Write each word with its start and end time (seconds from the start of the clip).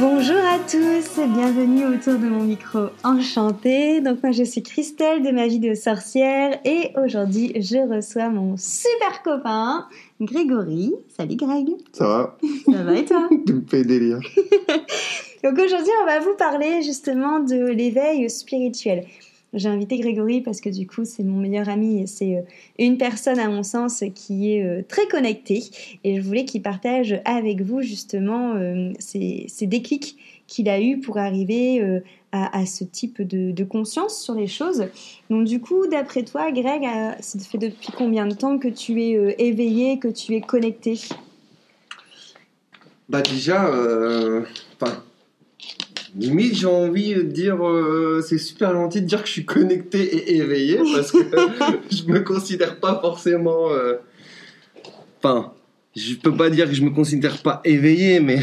Bonjour 0.00 0.38
à 0.38 0.58
tous, 0.58 1.20
bienvenue 1.28 1.84
autour 1.84 2.14
de 2.14 2.26
mon 2.26 2.44
micro 2.44 2.86
enchanté. 3.04 4.00
Donc 4.00 4.22
moi 4.22 4.32
je 4.32 4.44
suis 4.44 4.62
Christelle 4.62 5.22
de 5.22 5.30
ma 5.30 5.46
vie 5.46 5.58
de 5.58 5.74
sorcière 5.74 6.58
et 6.64 6.92
aujourd'hui 6.96 7.52
je 7.60 7.76
reçois 7.86 8.30
mon 8.30 8.56
super 8.56 9.22
copain 9.22 9.86
Grégory. 10.18 10.94
Salut 11.14 11.36
Greg. 11.36 11.68
Ça 11.92 12.06
va? 12.06 12.38
Ça 12.64 12.82
va 12.82 12.94
et 12.94 13.04
toi? 13.04 13.28
Tu 13.46 13.52
me 13.52 13.62
fais 13.68 13.84
délire. 13.84 14.20
Donc 15.44 15.58
aujourd'hui 15.58 15.92
on 16.02 16.06
va 16.06 16.20
vous 16.20 16.34
parler 16.38 16.80
justement 16.80 17.40
de 17.40 17.66
l'éveil 17.66 18.30
spirituel. 18.30 19.04
J'ai 19.52 19.68
invité 19.68 19.98
Grégory 19.98 20.42
parce 20.42 20.60
que 20.60 20.68
du 20.68 20.86
coup 20.86 21.04
c'est 21.04 21.24
mon 21.24 21.38
meilleur 21.38 21.68
ami 21.68 22.02
et 22.02 22.06
c'est 22.06 22.36
euh, 22.36 22.42
une 22.78 22.98
personne 22.98 23.40
à 23.40 23.48
mon 23.48 23.64
sens 23.64 24.04
qui 24.14 24.52
est 24.52 24.64
euh, 24.64 24.82
très 24.86 25.08
connectée 25.08 25.64
et 26.04 26.16
je 26.16 26.20
voulais 26.20 26.44
qu'il 26.44 26.62
partage 26.62 27.20
avec 27.24 27.60
vous 27.60 27.82
justement 27.82 28.54
euh, 28.54 28.92
ces, 29.00 29.48
déclics 29.62 30.16
qu'il 30.46 30.68
a 30.68 30.80
eu 30.80 31.00
pour 31.00 31.18
arriver 31.18 32.00
à, 32.32 32.66
ce 32.66 32.82
type 32.82 33.22
de, 33.22 33.64
conscience 33.64 34.20
sur 34.20 34.34
les 34.34 34.48
choses. 34.48 34.86
Donc 35.28 35.46
du 35.46 35.60
coup 35.60 35.86
d'après 35.86 36.24
toi 36.24 36.50
Greg, 36.50 36.82
ça 37.20 37.38
fait 37.38 37.58
depuis 37.58 37.92
combien 37.96 38.26
de 38.26 38.34
temps 38.34 38.58
que 38.58 38.66
tu 38.66 39.00
es 39.00 39.36
éveillé, 39.38 40.00
que 40.00 40.08
tu 40.08 40.34
es 40.34 40.40
connecté? 40.40 40.98
Bah 43.08 43.22
déjà, 43.22 43.70
enfin 44.80 45.04
Limite, 46.16 46.56
j'ai 46.56 46.66
envie 46.66 47.14
de 47.14 47.22
dire, 47.22 47.64
euh, 47.64 48.22
c'est 48.26 48.38
super 48.38 48.72
gentil 48.72 49.02
de 49.02 49.06
dire 49.06 49.22
que 49.22 49.28
je 49.28 49.32
suis 49.32 49.44
connecté 49.44 50.00
et 50.02 50.36
éveillé 50.36 50.78
parce 50.94 51.12
que 51.12 51.18
je 51.90 52.04
me 52.10 52.20
considère 52.20 52.80
pas 52.80 53.00
forcément. 53.00 53.70
Euh, 53.70 53.94
enfin, 55.18 55.52
je 55.94 56.14
peux 56.14 56.36
pas 56.36 56.50
dire 56.50 56.68
que 56.68 56.74
je 56.74 56.82
me 56.82 56.90
considère 56.90 57.38
pas 57.42 57.60
éveillé, 57.64 58.18
mais 58.20 58.40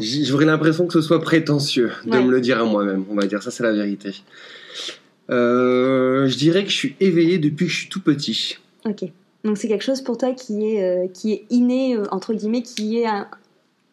j'aurais 0.00 0.46
l'impression 0.46 0.86
que 0.86 0.92
ce 0.92 1.00
soit 1.00 1.20
prétentieux 1.20 1.92
de 2.04 2.18
me 2.18 2.30
le 2.30 2.40
dire 2.40 2.60
à 2.60 2.64
moi-même. 2.64 3.04
On 3.08 3.14
va 3.14 3.26
dire 3.26 3.42
ça, 3.42 3.50
c'est 3.50 3.62
la 3.62 3.72
vérité. 3.72 4.10
Euh, 5.30 6.26
je 6.26 6.36
dirais 6.36 6.64
que 6.64 6.70
je 6.70 6.76
suis 6.76 6.96
éveillé 6.98 7.38
depuis 7.38 7.66
que 7.66 7.72
je 7.72 7.78
suis 7.78 7.88
tout 7.88 8.02
petit. 8.02 8.56
Ok. 8.84 9.04
Donc 9.44 9.58
c'est 9.58 9.68
quelque 9.68 9.84
chose 9.84 10.02
pour 10.02 10.18
toi 10.18 10.32
qui 10.32 10.64
est, 10.64 11.12
qui 11.12 11.32
est 11.32 11.44
inné, 11.50 11.96
entre 12.10 12.34
guillemets, 12.34 12.62
qui 12.62 12.98
est 12.98 13.06
un, 13.06 13.28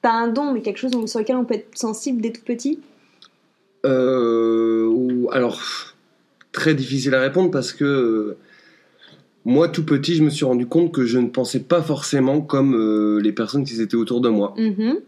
pas 0.06 0.12
un 0.12 0.28
don, 0.28 0.54
mais 0.54 0.62
quelque 0.62 0.78
chose 0.78 0.92
sur 1.08 1.20
lequel 1.20 1.36
on 1.36 1.46
peut 1.46 1.56
être 1.56 1.76
sensible 1.76 2.22
dès 2.22 2.32
tout 2.32 2.44
petit 2.46 2.80
euh, 3.88 5.26
Alors, 5.32 5.60
très 6.52 6.76
difficile 6.76 7.16
à 7.16 7.22
répondre 7.22 7.50
parce 7.50 7.74
que 7.74 7.84
euh, 7.84 8.38
moi, 9.46 9.68
tout 9.68 9.84
petit, 9.84 10.14
je 10.14 10.22
me 10.22 10.30
suis 10.30 10.46
rendu 10.46 10.68
compte 10.68 10.92
que 10.92 11.06
je 11.06 11.18
ne 11.18 11.28
pensais 11.28 11.62
pas 11.62 11.82
forcément 11.82 12.42
comme 12.42 12.76
euh, 12.76 13.20
les 13.20 13.32
personnes 13.32 13.64
qui 13.64 13.82
étaient 13.82 13.96
autour 13.96 14.22
de 14.22 14.30
moi. 14.30 14.54
Mm-hmm. 14.60 15.00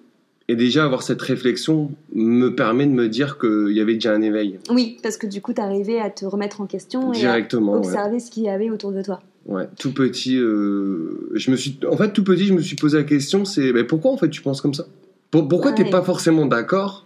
Et 0.47 0.55
déjà, 0.55 0.85
avoir 0.85 1.03
cette 1.03 1.21
réflexion 1.21 1.91
me 2.15 2.55
permet 2.55 2.87
de 2.87 2.91
me 2.91 3.07
dire 3.07 3.37
qu'il 3.37 3.73
y 3.73 3.81
avait 3.81 3.93
déjà 3.93 4.13
un 4.13 4.21
éveil. 4.23 4.57
Oui, 4.71 4.97
parce 5.03 5.17
que 5.17 5.27
du 5.27 5.43
coup, 5.43 5.53
tu 5.53 5.61
arrivais 5.61 5.99
à 5.99 6.09
te 6.09 6.25
remettre 6.25 6.59
en 6.59 6.65
question 6.65 7.13
et 7.13 7.23
à 7.23 7.37
observer 7.37 8.19
ce 8.19 8.31
qu'il 8.31 8.45
y 8.45 8.49
avait 8.49 8.71
autour 8.71 8.91
de 8.91 9.03
toi. 9.03 9.21
Ouais, 9.47 9.65
tout 9.79 9.93
petit, 9.93 10.37
euh, 10.37 11.31
je 11.33 11.51
me 11.51 11.55
suis, 11.55 11.79
en 11.89 11.95
fait, 11.95 12.11
tout 12.11 12.23
petit, 12.23 12.47
je 12.47 12.53
me 12.53 12.61
suis 12.61 12.75
posé 12.75 12.97
la 12.97 13.05
question, 13.05 13.45
c'est, 13.45 13.71
mais 13.71 13.85
pourquoi 13.85 14.11
en 14.11 14.17
fait 14.17 14.29
tu 14.29 14.41
penses 14.41 14.59
comme 14.59 14.73
ça? 14.73 14.85
Pourquoi 15.31 15.71
tu 15.71 15.83
t'es 15.83 15.89
pas 15.89 16.01
forcément 16.01 16.45
d'accord 16.45 17.05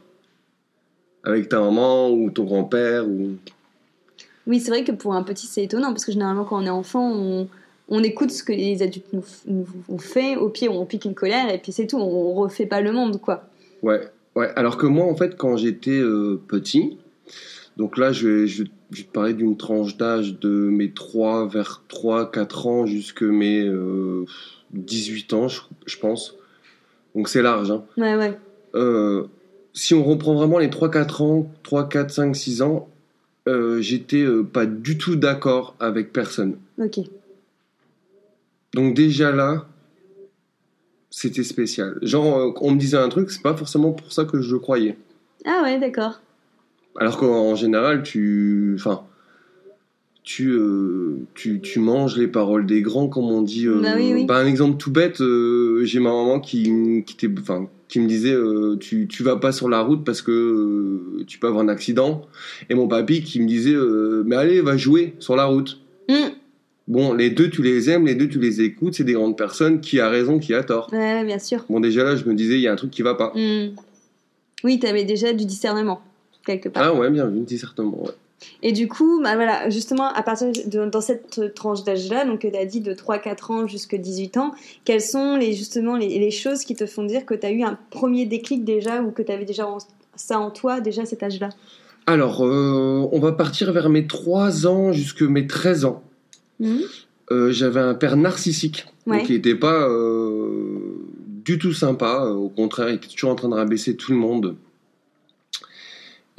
avec 1.23 1.49
ta 1.49 1.59
maman 1.59 2.09
ou 2.09 2.31
ton 2.31 2.45
grand-père 2.45 3.07
ou 3.07 3.35
Oui, 4.47 4.59
c'est 4.59 4.71
vrai 4.71 4.83
que 4.83 4.91
pour 4.91 5.13
un 5.13 5.21
petit, 5.21 5.45
c'est 5.45 5.63
étonnant 5.63 5.89
parce 5.89 6.05
que 6.05 6.11
généralement, 6.11 6.43
quand 6.43 6.61
on 6.61 6.65
est 6.65 6.69
enfant, 6.69 7.11
on, 7.11 7.47
on 7.89 8.03
écoute 8.03 8.31
ce 8.31 8.43
que 8.43 8.53
les 8.53 8.81
adultes 8.81 9.13
nous, 9.13 9.23
nous, 9.47 9.67
ont 9.89 9.97
fait. 9.99 10.35
Au 10.35 10.49
pire, 10.49 10.73
on 10.73 10.85
pique 10.85 11.05
une 11.05 11.13
colère 11.13 11.53
et 11.53 11.59
puis 11.59 11.71
c'est 11.71 11.87
tout. 11.87 11.97
On 11.97 12.33
refait 12.33 12.65
pas 12.65 12.81
le 12.81 12.91
monde, 12.91 13.21
quoi. 13.21 13.43
Ouais, 13.83 14.01
ouais. 14.35 14.49
Alors 14.55 14.77
que 14.77 14.87
moi, 14.87 15.05
en 15.05 15.15
fait, 15.15 15.35
quand 15.35 15.57
j'étais 15.57 15.99
euh, 15.99 16.39
petit, 16.47 16.97
donc 17.77 17.97
là, 17.97 18.11
je 18.11 18.27
vais, 18.27 18.47
je, 18.47 18.63
te 18.63 19.11
parler 19.11 19.33
d'une 19.33 19.57
tranche 19.57 19.97
d'âge 19.97 20.39
de 20.39 20.49
mes 20.49 20.91
3 20.91 21.47
vers 21.47 21.83
3, 21.87 22.31
4 22.31 22.67
ans 22.67 22.85
jusque 22.85 23.23
mes 23.23 23.69
18 24.73 25.33
euh, 25.33 25.35
ans, 25.37 25.47
je, 25.47 25.97
pense. 25.97 26.35
Donc 27.15 27.29
c'est 27.29 27.41
large. 27.41 27.71
Hein. 27.71 27.83
Ouais, 27.97 28.15
ouais. 28.15 28.37
Euh, 28.75 29.25
si 29.73 29.93
on 29.93 30.03
reprend 30.03 30.33
vraiment 30.33 30.59
les 30.59 30.69
3, 30.69 30.91
4 30.91 31.21
ans, 31.21 31.51
3, 31.63 31.87
4, 31.89 32.11
5, 32.11 32.35
6 32.35 32.61
ans, 32.61 32.89
euh, 33.47 33.81
j'étais 33.81 34.25
pas 34.51 34.65
du 34.65 34.97
tout 34.97 35.15
d'accord 35.15 35.75
avec 35.79 36.11
personne. 36.13 36.57
Ok. 36.77 36.99
Donc 38.73 38.93
déjà 38.93 39.31
là, 39.31 39.65
c'était 41.09 41.43
spécial. 41.43 41.97
Genre, 42.01 42.53
on 42.61 42.71
me 42.71 42.77
disait 42.77 42.97
un 42.97 43.09
truc, 43.09 43.31
c'est 43.31 43.41
pas 43.41 43.55
forcément 43.55 43.91
pour 43.91 44.11
ça 44.11 44.25
que 44.25 44.41
je 44.41 44.53
le 44.53 44.59
croyais. 44.59 44.97
Ah 45.45 45.61
ouais, 45.63 45.79
d'accord. 45.79 46.21
Alors 46.99 47.17
qu'en 47.17 47.55
général, 47.55 48.03
tu. 48.03 48.73
Enfin. 48.75 49.03
Tu, 50.23 50.51
euh, 50.51 51.25
tu, 51.33 51.61
tu, 51.61 51.79
manges 51.79 52.15
les 52.15 52.27
paroles 52.27 52.67
des 52.67 52.83
grands, 52.83 53.07
comme 53.07 53.25
on 53.25 53.41
dit. 53.41 53.65
Euh, 53.65 53.81
bah 53.81 53.93
oui, 53.95 54.23
bah, 54.25 54.37
un 54.37 54.45
exemple 54.45 54.77
tout 54.77 54.91
bête, 54.91 55.19
euh, 55.19 55.83
j'ai 55.83 55.99
ma 55.99 56.11
maman 56.11 56.39
qui, 56.39 57.03
qui, 57.07 57.15
qui 57.87 57.99
me 57.99 58.07
disait 58.07 58.35
tu, 58.79 59.07
tu 59.07 59.23
vas 59.23 59.37
pas 59.37 59.51
sur 59.51 59.67
la 59.67 59.81
route 59.81 60.05
parce 60.05 60.21
que 60.21 61.23
tu 61.25 61.39
peux 61.39 61.47
avoir 61.47 61.63
un 61.63 61.69
accident. 61.69 62.21
Et 62.69 62.75
mon 62.75 62.87
papy 62.87 63.23
qui 63.23 63.41
me 63.41 63.47
disait 63.47 63.75
mais 64.23 64.35
allez, 64.35 64.61
va 64.61 64.77
jouer 64.77 65.15
sur 65.17 65.35
la 65.35 65.45
route. 65.45 65.81
Mm. 66.07 66.29
Bon, 66.87 67.13
les 67.13 67.29
deux, 67.29 67.49
tu 67.49 67.63
les 67.63 67.89
aimes, 67.89 68.05
les 68.05 68.15
deux, 68.15 68.27
tu 68.27 68.39
les 68.39 68.61
écoutes. 68.61 68.95
C'est 68.95 69.03
des 69.03 69.13
grandes 69.13 69.37
personnes. 69.37 69.81
Qui 69.81 69.99
a 69.99 70.09
raison, 70.09 70.39
qui 70.39 70.53
a 70.53 70.63
tort. 70.63 70.89
Ouais, 70.91 71.23
bien 71.23 71.39
sûr. 71.39 71.65
Bon, 71.69 71.79
déjà 71.79 72.03
là, 72.03 72.15
je 72.15 72.25
me 72.25 72.33
disais, 72.33 72.55
il 72.55 72.61
y 72.61 72.67
a 72.67 72.73
un 72.73 72.75
truc 72.75 72.91
qui 72.91 73.01
va 73.01 73.15
pas. 73.15 73.31
Mm. 73.35 73.75
Oui, 74.63 74.79
tu 74.79 74.85
avais 74.87 75.05
déjà 75.05 75.33
du 75.33 75.45
discernement 75.45 76.01
quelque 76.45 76.69
part. 76.69 76.83
Ah 76.83 76.93
ouais, 76.93 77.09
bien 77.09 77.27
vu, 77.27 77.45
certainement. 77.57 78.03
Ouais. 78.03 78.11
Et 78.63 78.71
du 78.71 78.87
coup, 78.87 79.21
bah 79.21 79.35
voilà, 79.35 79.69
justement, 79.69 80.07
à 80.07 80.23
partir 80.23 80.51
de, 80.51 80.85
dans 80.85 81.01
cette 81.01 81.53
tranche 81.53 81.83
d'âge-là, 81.83 82.25
donc 82.25 82.39
tu 82.39 82.55
as 82.55 82.65
dit 82.65 82.81
de 82.81 82.93
3-4 82.93 83.51
ans 83.51 83.67
jusqu'à 83.67 83.97
18 83.97 84.37
ans, 84.37 84.51
quelles 84.83 85.01
sont 85.01 85.35
les, 85.35 85.53
justement 85.53 85.95
les, 85.95 86.19
les, 86.19 86.31
choses 86.31 86.63
qui 86.63 86.75
te 86.75 86.85
font 86.85 87.03
dire 87.03 87.25
que 87.25 87.33
tu 87.33 87.45
as 87.45 87.51
eu 87.51 87.63
un 87.63 87.77
premier 87.89 88.25
déclic 88.25 88.63
déjà 88.63 89.01
ou 89.01 89.11
que 89.11 89.21
tu 89.21 89.31
avais 89.31 89.45
déjà 89.45 89.67
ça 90.15 90.39
en 90.39 90.51
toi, 90.51 90.81
déjà 90.81 91.03
à 91.03 91.05
cet 91.05 91.23
âge-là? 91.23 91.49
Alors, 92.07 92.43
euh, 92.43 93.07
on 93.11 93.19
va 93.19 93.31
partir 93.31 93.71
vers 93.71 93.89
mes 93.89 94.07
3 94.07 94.67
ans 94.67 94.91
jusqu'à 94.91 95.25
mes 95.25 95.45
13 95.45 95.85
ans. 95.85 96.03
Mmh. 96.59 96.77
Euh, 97.31 97.51
j'avais 97.51 97.79
un 97.79 97.93
père 97.93 98.17
narcissique, 98.17 98.85
donc 99.07 99.29
il 99.29 99.35
n'était 99.35 99.55
pas 99.55 99.87
euh, 99.87 100.79
du 101.45 101.57
tout 101.57 101.71
sympa, 101.71 102.25
au 102.25 102.49
contraire, 102.49 102.89
il 102.89 102.95
était 102.95 103.07
toujours 103.07 103.29
en 103.29 103.35
train 103.35 103.47
de 103.47 103.55
rabaisser 103.55 103.95
tout 103.95 104.11
le 104.11 104.17
monde 104.17 104.57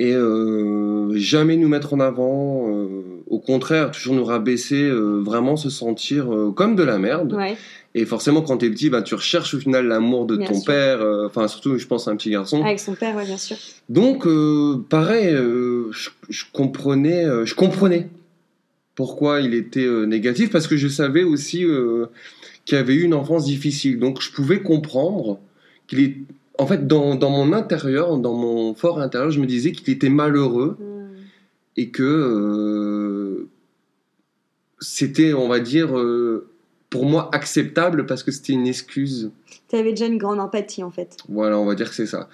et 0.02 0.14
euh, 0.16 1.12
jamais 1.14 1.56
nous 1.56 1.68
mettre 1.68 1.94
en 1.94 2.00
avant, 2.00 2.68
euh, 2.68 3.22
au 3.28 3.38
contraire, 3.38 3.92
toujours 3.92 4.16
nous 4.16 4.24
rabaisser, 4.24 4.82
euh, 4.82 5.20
vraiment 5.20 5.56
se 5.56 5.70
sentir 5.70 6.28
comme 6.56 6.74
de 6.74 6.82
la 6.82 6.98
merde. 6.98 7.38
Et 7.94 8.04
forcément, 8.04 8.42
quand 8.42 8.56
t'es 8.56 8.70
petit, 8.70 8.90
bah, 8.90 9.02
tu 9.02 9.14
recherches 9.14 9.54
au 9.54 9.60
final 9.60 9.86
l'amour 9.86 10.26
de 10.26 10.36
ton 10.44 10.60
père, 10.60 11.06
enfin 11.24 11.46
surtout, 11.46 11.78
je 11.78 11.86
pense 11.86 12.08
à 12.08 12.10
un 12.10 12.16
petit 12.16 12.30
garçon. 12.30 12.64
Avec 12.64 12.80
son 12.80 12.94
père, 12.94 13.14
oui, 13.16 13.26
bien 13.26 13.36
sûr. 13.36 13.56
Donc, 13.88 14.26
pareil, 14.88 15.30
je, 15.30 16.10
je, 16.28 16.44
comprenais, 16.52 17.24
je 17.44 17.54
comprenais 17.54 18.08
pourquoi 18.96 19.40
il 19.40 19.54
était 19.54 19.86
négatif, 20.04 20.50
parce 20.50 20.66
que 20.66 20.76
je 20.76 20.88
savais 20.88 21.22
aussi 21.22 21.64
qu'il 22.64 22.76
avait 22.76 22.94
eu 22.94 23.02
une 23.02 23.14
enfance 23.14 23.44
difficile. 23.44 24.00
Donc, 24.00 24.20
je 24.20 24.32
pouvais 24.32 24.62
comprendre 24.62 25.38
qu'il 25.86 26.00
est 26.00 26.16
en 26.58 26.66
fait, 26.66 26.86
dans, 26.86 27.16
mon 27.30 27.52
intérieur, 27.52 28.18
dans 28.18 28.34
mon 28.34 28.74
fort 28.74 29.00
intérieur, 29.00 29.30
je 29.30 29.40
me 29.40 29.46
disais 29.46 29.72
qu'il 29.72 29.92
était 29.92 30.10
malheureux 30.10 30.76
hmm. 30.78 31.16
et 31.76 31.90
que 31.90 32.02
euh, 32.02 33.48
c'était, 34.80 35.32
on 35.32 35.48
va 35.48 35.60
dire, 35.60 35.96
euh, 35.96 36.48
pour 36.90 37.06
moi 37.06 37.30
acceptable 37.32 38.06
parce 38.06 38.22
que 38.22 38.30
c'était 38.30 38.52
une 38.52 38.66
excuse. 38.66 39.30
Tu 39.68 39.76
avais 39.76 39.90
déjà 39.90 40.06
une 40.06 40.18
grande 40.18 40.40
empathie 40.40 40.82
en 40.82 40.90
fait. 40.90 41.16
Voilà, 41.28 41.58
on 41.58 41.64
va 41.64 41.74
dire 41.74 41.88
que 41.88 41.94
c'est 41.94 42.06
ça. 42.06 42.28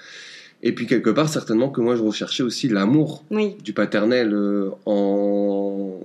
Et 0.63 0.75
puis 0.75 0.87
quelque 0.87 1.11
part, 1.11 1.29
certainement 1.29 1.71
que 1.71 1.81
moi, 1.81 1.95
je 1.95 2.03
recherchais 2.03 2.43
aussi 2.43 2.69
l'amour 2.69 3.25
du 3.63 3.73
paternel 3.73 4.35
euh, 4.35 4.71
en, 4.87 6.01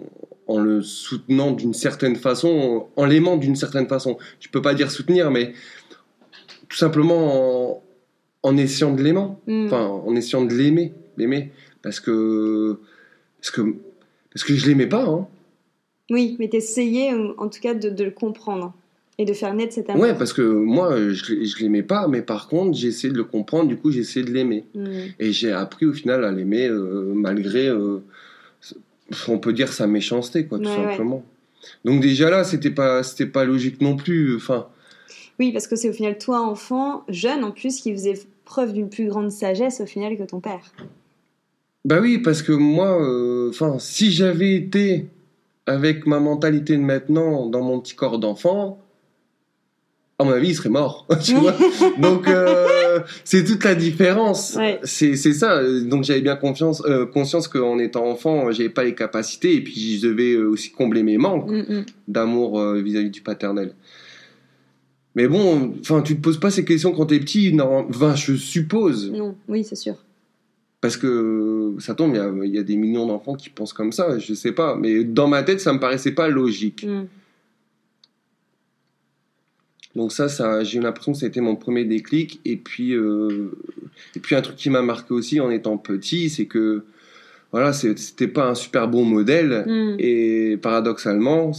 en 0.46 0.60
le 0.60 0.84
soutenant 0.84 1.52
d'une 1.52 1.74
certaine 1.74 2.16
façon, 2.16 2.88
en 2.96 3.06
l'aimant 3.06 3.38
d'une 3.38 3.56
certaine 3.56 3.88
façon. 3.88 4.18
Je 4.40 4.50
peux 4.50 4.62
pas 4.62 4.76
dire 4.76 4.92
soutenir, 4.92 5.32
mais 5.32 5.54
tout 6.70 6.78
simplement 6.78 7.83
en, 8.44 8.58
essayant 8.58 8.94
de 8.94 9.02
l'aimer, 9.02 9.28
mm. 9.48 9.66
enfin 9.66 9.86
en 9.86 10.16
essayant 10.16 10.46
de 10.46 10.54
l'aimer, 10.54 10.94
l'aimer, 11.18 11.52
parce 11.82 12.00
que 12.00 12.78
parce 13.42 13.52
que 13.52 13.62
Parce 14.34 14.44
que 14.44 14.56
je 14.56 14.68
l'aimais 14.68 14.88
pas. 14.88 15.06
Hein. 15.06 15.28
Oui, 16.10 16.36
mais 16.40 16.50
t'essayais 16.50 17.12
en 17.38 17.48
tout 17.50 17.60
cas 17.62 17.74
de, 17.74 18.04
le 18.04 18.12
comprendre 18.12 18.74
et 19.18 19.26
de 19.26 19.34
faire 19.34 19.54
naître 19.54 19.74
cet 19.74 19.90
amour. 19.90 20.04
Ouais, 20.04 20.16
parce 20.16 20.34
que 20.34 20.42
moi, 20.42 20.98
je, 21.12 21.44
je 21.44 21.60
l'aimais 21.60 21.84
pas, 21.84 22.08
mais 22.08 22.22
par 22.22 22.48
contre, 22.48 22.78
j'ai 22.78 22.88
essayé 22.88 23.12
de 23.12 23.18
le 23.18 23.24
comprendre, 23.24 23.68
du 23.68 23.78
coup, 23.78 23.92
j'ai 23.92 24.02
essayé 24.02 24.26
de 24.26 24.32
l'aimer. 24.32 24.66
Hmm. 24.74 24.88
Et 25.20 25.32
j'ai 25.32 25.52
appris 25.52 25.86
au 25.86 25.94
final 25.94 26.24
à 26.24 26.32
l'aimer 26.32 26.68
euh, 26.68 27.14
malgré, 27.14 27.68
euh, 27.68 28.00
on 29.28 29.38
peut 29.38 29.54
dire, 29.54 29.72
sa 29.72 29.88
méchanceté, 29.88 30.46
quoi, 30.46 30.58
tout 30.58 30.66
simplement. 30.66 31.24
Donc 31.86 32.02
déjà 32.02 32.30
là, 32.30 32.44
c'était 32.44 32.72
pas, 32.72 33.04
c'était 33.04 33.26
pas 33.26 33.46
logique 33.46 33.82
non 33.82 33.96
plus. 33.96 34.36
Enfin. 34.36 34.68
Oui, 35.40 35.52
parce 35.52 35.68
que 35.68 35.76
c'est 35.76 35.90
au 35.90 35.94
final 35.94 36.18
toi, 36.18 36.42
enfant, 36.42 37.04
jeune 37.08 37.44
en 37.44 37.52
plus, 37.52 37.82
qui 37.82 37.92
faisait 37.92 38.20
preuve 38.46 38.74
d'une 38.74 38.90
plus 38.90 39.08
grande 39.08 39.32
sagesse 39.32 39.82
au 39.82 39.86
final 39.86 40.18
que 40.18 40.24
ton 40.24 40.40
père. 40.40 40.74
Bah 41.86 42.00
oui, 42.02 42.20
parce 42.20 42.42
que 42.42 42.54
moi, 42.54 43.02
euh, 43.02 43.52
si 43.80 44.12
j'avais 44.12 44.56
été 44.56 45.08
avec 45.66 46.06
ma 46.06 46.20
mentalité 46.20 46.78
de 46.78 46.82
maintenant 46.82 47.48
dans 47.48 47.62
mon 47.62 47.80
petit 47.80 47.96
corps 47.96 48.20
d'enfant, 48.20 48.80
à 50.18 50.24
mon 50.24 50.32
avis, 50.32 50.50
il 50.50 50.56
serait 50.56 50.70
mort. 50.70 51.06
tu 51.24 51.36
vois 51.36 51.56
Donc, 51.98 52.28
euh, 52.30 53.00
c'est 53.26 53.44
toute 53.44 53.64
la 53.66 53.76
différence. 53.76 54.58
C'est 54.84 55.16
ça. 55.16 55.62
Donc, 55.82 56.06
j'avais 56.06 56.22
bien 56.22 56.38
confiance, 56.38 56.82
euh, 56.86 57.06
conscience 57.06 57.50
qu'en 57.50 57.78
étant 57.80 58.06
enfant, 58.06 58.50
j'avais 58.52 58.70
pas 58.70 58.86
les 58.86 58.96
capacités 58.96 59.56
et 59.56 59.62
puis 59.62 59.98
je 59.98 60.08
devais 60.08 60.38
aussi 60.38 60.72
combler 60.72 61.04
mes 61.04 61.18
manques 61.18 61.50
mm, 61.50 61.66
mm. 61.68 61.86
d'amour 62.08 62.62
vis-à-vis 62.76 63.10
du 63.10 63.22
paternel. 63.22 63.74
Mais 65.16 65.28
bon, 65.28 65.76
enfin, 65.80 66.02
tu 66.02 66.16
te 66.16 66.22
poses 66.22 66.40
pas 66.40 66.50
ces 66.50 66.66
questions 66.66 66.92
quand 66.92 67.08
tu 67.08 67.16
es 67.16 67.20
petit. 67.20 67.54
Non, 67.54 67.86
enfin, 67.90 68.16
je 68.16 68.36
suppose. 68.36 69.12
Non, 69.12 69.36
oui, 69.48 69.64
c'est 69.64 69.76
sûr. 69.76 69.96
Parce 70.82 70.98
que 70.98 71.76
ça 71.80 71.94
tombe, 71.96 72.14
il 72.44 72.52
y, 72.52 72.58
a, 72.58 72.64
des 72.64 72.76
millions 72.76 73.06
d'enfants 73.06 73.36
qui 73.36 73.50
pensent 73.50 73.72
comme 73.72 73.94
ça, 73.94 74.20
je 74.20 74.34
sais 74.34 74.52
pas. 74.52 74.76
Mais 74.76 75.04
dans 75.04 75.28
ma 75.28 75.44
tête, 75.44 75.62
ça 75.62 75.72
me 75.72 75.80
paraissait 75.80 76.12
pas 76.12 76.28
logique. 76.28 76.86
Mm. 76.86 77.06
Donc 79.96 80.12
ça, 80.12 80.28
ça 80.28 80.64
j'ai 80.64 80.82
l'impression 80.82 81.14
que 81.14 81.20
ça 81.20 81.28
a 81.28 81.30
été 81.30 81.40
mon 81.40 81.56
premier 81.56 81.86
déclic. 81.86 82.42
Et 82.44 82.58
puis, 82.58 82.94
euh, 82.94 83.52
et 84.16 84.20
puis 84.20 84.36
un 84.36 84.42
truc 84.42 84.58
qui 84.58 84.70
m'a 84.70 84.82
marqué 84.82 85.14
aussi 85.14 85.40
en 85.40 85.52
étant 85.52 85.78
petit, 85.78 86.30
c'est 86.30 86.48
que 86.48 86.84
voilà, 87.52 87.72
c'était 87.72 88.28
pas 88.28 88.50
un 88.50 88.56
super 88.56 88.88
bon 88.88 89.06
modèle. 89.06 89.64
Mm. 89.66 89.96
Et 90.00 90.58
paradoxalement, 90.58 91.52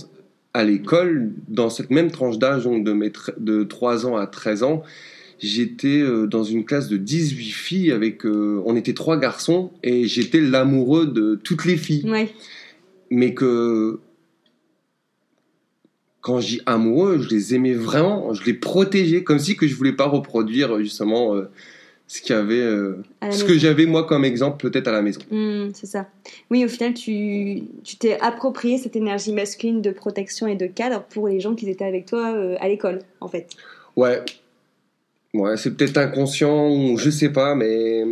à 0.55 0.65
l'école, 0.65 1.33
dans 1.49 1.69
cette 1.69 1.91
même 1.91 2.11
tranche 2.11 2.39
d'âge, 2.39 2.65
donc 2.65 2.85
de, 2.85 3.13
de 3.39 3.65
3 3.65 4.07
ans 4.07 4.17
à 4.17 4.27
13 4.27 4.63
ans, 4.63 4.83
j'étais 5.41 6.01
euh, 6.01 6.27
dans 6.27 6.45
une 6.45 6.65
classe 6.65 6.89
de 6.89 6.97
18 6.97 7.51
filles 7.51 7.93
avec 7.93 8.25
euh, 8.25 8.63
on 8.65 8.77
était 8.77 8.95
trois 8.95 9.19
garçons 9.19 9.73
et 9.83 10.07
j'étais 10.07 10.41
l'amoureux 10.41 11.07
de 11.07 11.39
toutes 11.43 11.65
les 11.65 11.77
filles. 11.77 12.05
Mais 13.11 13.35
que 13.35 13.99
quand 16.21 16.41
je 16.41 16.47
dis 16.47 16.61
amoureux, 16.65 17.19
je 17.21 17.29
les 17.29 17.55
aimais 17.55 17.75
vraiment, 17.75 18.33
je 18.33 18.45
les 18.45 18.55
protégeais 18.55 19.25
comme 19.25 19.39
si 19.39 19.57
que 19.57 19.67
je 19.67 19.75
voulais 19.75 19.93
pas 19.93 20.07
reproduire 20.07 20.79
justement 20.79 21.35
euh, 21.35 21.51
ce 22.07 22.21
qu'il 22.21 22.37
avait 22.37 22.63
ce 23.31 23.45
que 23.45 23.59
j'avais 23.59 23.87
moi 23.87 24.07
comme 24.07 24.25
exemple 24.25 24.69
peut-être 24.69 24.89
à 24.89 24.93
la 24.93 25.03
maison. 25.03 25.21
Mmh, 25.31 25.71
c'est 25.75 25.87
ça. 25.87 26.07
Oui, 26.51 26.65
au 26.65 26.69
final 26.69 26.95
tu 26.95 27.63
tu 27.83 27.97
t'es 27.97 28.19
approprié 28.21 28.79
cette 28.79 28.97
énergie 28.97 29.33
masculine 29.33 29.81
de 29.83 29.91
protection 29.91 30.47
et 30.47 30.57
de 30.57 30.67
cadre 30.67 31.03
pour 31.11 31.29
les 31.29 31.41
gens 31.41 31.55
qui 31.55 31.69
étaient 31.69 31.85
avec 31.85 32.07
toi 32.07 32.35
à 32.61 32.69
l'école 32.69 33.01
en 33.21 33.29
fait. 33.29 33.49
Ouais, 33.97 34.23
Ouais, 35.35 35.57
c'est 35.57 35.77
peut-être 35.77 35.99
inconscient 35.99 36.71
ou 36.71 36.97
je 36.97 37.11
sais 37.11 37.31
pas, 37.31 37.57
mais 37.57 38.05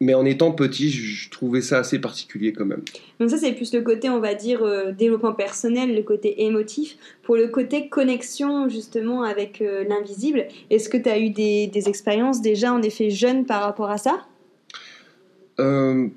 mais 0.00 0.14
en 0.14 0.24
étant 0.24 0.52
petit, 0.52 0.90
je 0.90 1.30
trouvais 1.30 1.62
ça 1.62 1.78
assez 1.78 1.98
particulier 1.98 2.52
quand 2.52 2.66
même. 2.66 2.82
Donc 3.18 3.30
ça, 3.30 3.38
c'est 3.38 3.52
plus 3.52 3.72
le 3.72 3.80
côté, 3.80 4.10
on 4.10 4.20
va 4.20 4.34
dire, 4.34 4.62
euh, 4.62 4.92
développement 4.92 5.32
personnel, 5.32 5.94
le 5.94 6.02
côté 6.02 6.44
émotif. 6.44 6.96
Pour 7.22 7.36
le 7.36 7.48
côté 7.48 7.88
connexion, 7.88 8.68
justement, 8.68 9.22
avec 9.22 9.62
euh, 9.62 9.84
l'invisible, 9.88 10.46
est-ce 10.70 10.88
que 10.88 10.98
tu 10.98 11.08
as 11.08 11.18
eu 11.18 11.30
des, 11.30 11.66
des, 11.66 11.88
expériences 11.88 12.42
déjà, 12.42 12.72
en 12.72 12.82
effet, 12.82 13.10
jeunes 13.10 13.46
par 13.46 13.62
rapport 13.62 13.90
à 13.90 13.98
ça? 13.98 14.26
Euh, 15.60 16.08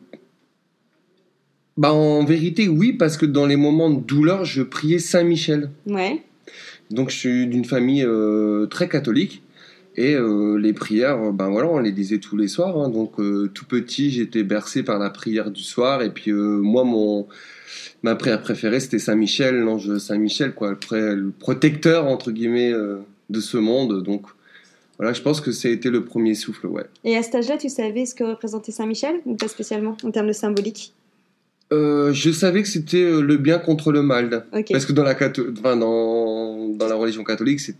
bah, 1.78 1.94
En 1.94 2.26
vérité, 2.26 2.68
oui, 2.68 2.94
parce 2.94 3.16
que 3.16 3.26
dans 3.26 3.46
les 3.46 3.56
moments 3.56 3.90
de 3.90 4.02
douleur, 4.02 4.44
je 4.44 4.62
priais 4.62 5.00
Saint-Michel. 5.00 5.70
Ouais. 5.88 6.22
Donc 6.92 7.12
je 7.12 7.18
suis 7.18 7.48
d'une 7.48 7.66
famille 7.66 8.04
euh, 8.04 8.66
très 8.66 8.90
catholique 8.90 9.44
et 10.00 10.16
euh, 10.16 10.56
les 10.56 10.72
prières, 10.72 11.34
ben 11.34 11.50
voilà, 11.50 11.68
on 11.68 11.80
les 11.80 11.92
disait 11.92 12.20
tous 12.20 12.38
les 12.38 12.48
soirs. 12.48 12.78
Hein. 12.78 12.88
donc 12.88 13.20
euh, 13.20 13.52
tout 13.54 13.66
petit, 13.66 14.12
j'étais 14.12 14.44
bercé 14.44 14.82
par 14.82 14.98
la 14.98 15.10
prière 15.10 15.52
du 15.52 15.62
soir 15.62 16.02
et 16.02 16.10
puis 16.10 16.32
moi 16.32 16.86
mon 16.86 17.28
ma 18.02 18.16
prière 18.16 18.42
préférée 18.42 18.80
c'était 18.80 18.98
Saint 18.98 19.16
Michel, 19.16 19.58
l'ange 19.60 19.98
Saint 19.98 20.18
Michel 20.18 20.54
quoi, 20.54 20.78
le, 20.92 21.32
protecteur 21.38 22.06
entre 22.08 22.32
guillemets 22.32 22.72
de 22.72 23.40
ce 23.42 23.58
monde. 23.58 24.02
Donc 24.04 24.24
voilà, 24.98 25.12
je 25.12 25.22
pense 25.22 25.42
que 25.42 25.52
ça 25.52 25.68
a 25.68 25.72
été 25.72 25.90
le 25.90 26.06
premier 26.06 26.34
souffle, 26.34 26.68
ouais. 26.68 26.86
Et 27.04 27.18
à 27.18 27.24
cet 27.24 27.36
âge-là, 27.36 27.58
tu 27.58 27.70
savais 27.70 28.06
ce 28.06 28.16
que 28.16 28.24
représentait 28.24 28.72
Saint 28.72 28.86
Michel 28.86 29.16
ou 29.26 29.36
pas 29.36 29.48
spécialement 29.48 29.98
en 30.04 30.12
termes 30.12 30.28
de 30.28 30.34
symbolique? 30.34 30.94
Euh, 31.72 32.12
je 32.14 32.32
savais 32.32 32.64
que 32.64 32.68
c'était 32.68 32.98
euh, 32.98 33.22
le 33.22 33.38
bien 33.38 33.60
contre 33.60 33.92
le 33.92 34.02
mal. 34.02 34.46
Parce 34.72 34.86
que 34.86 34.92
dans 34.92 35.04
la, 35.04 35.16
enfin, 35.58 35.78
dans, 35.78 36.19
dans 36.78 36.88
la 36.88 36.96
religion 36.96 37.24
catholique, 37.24 37.60
c'est, 37.60 37.76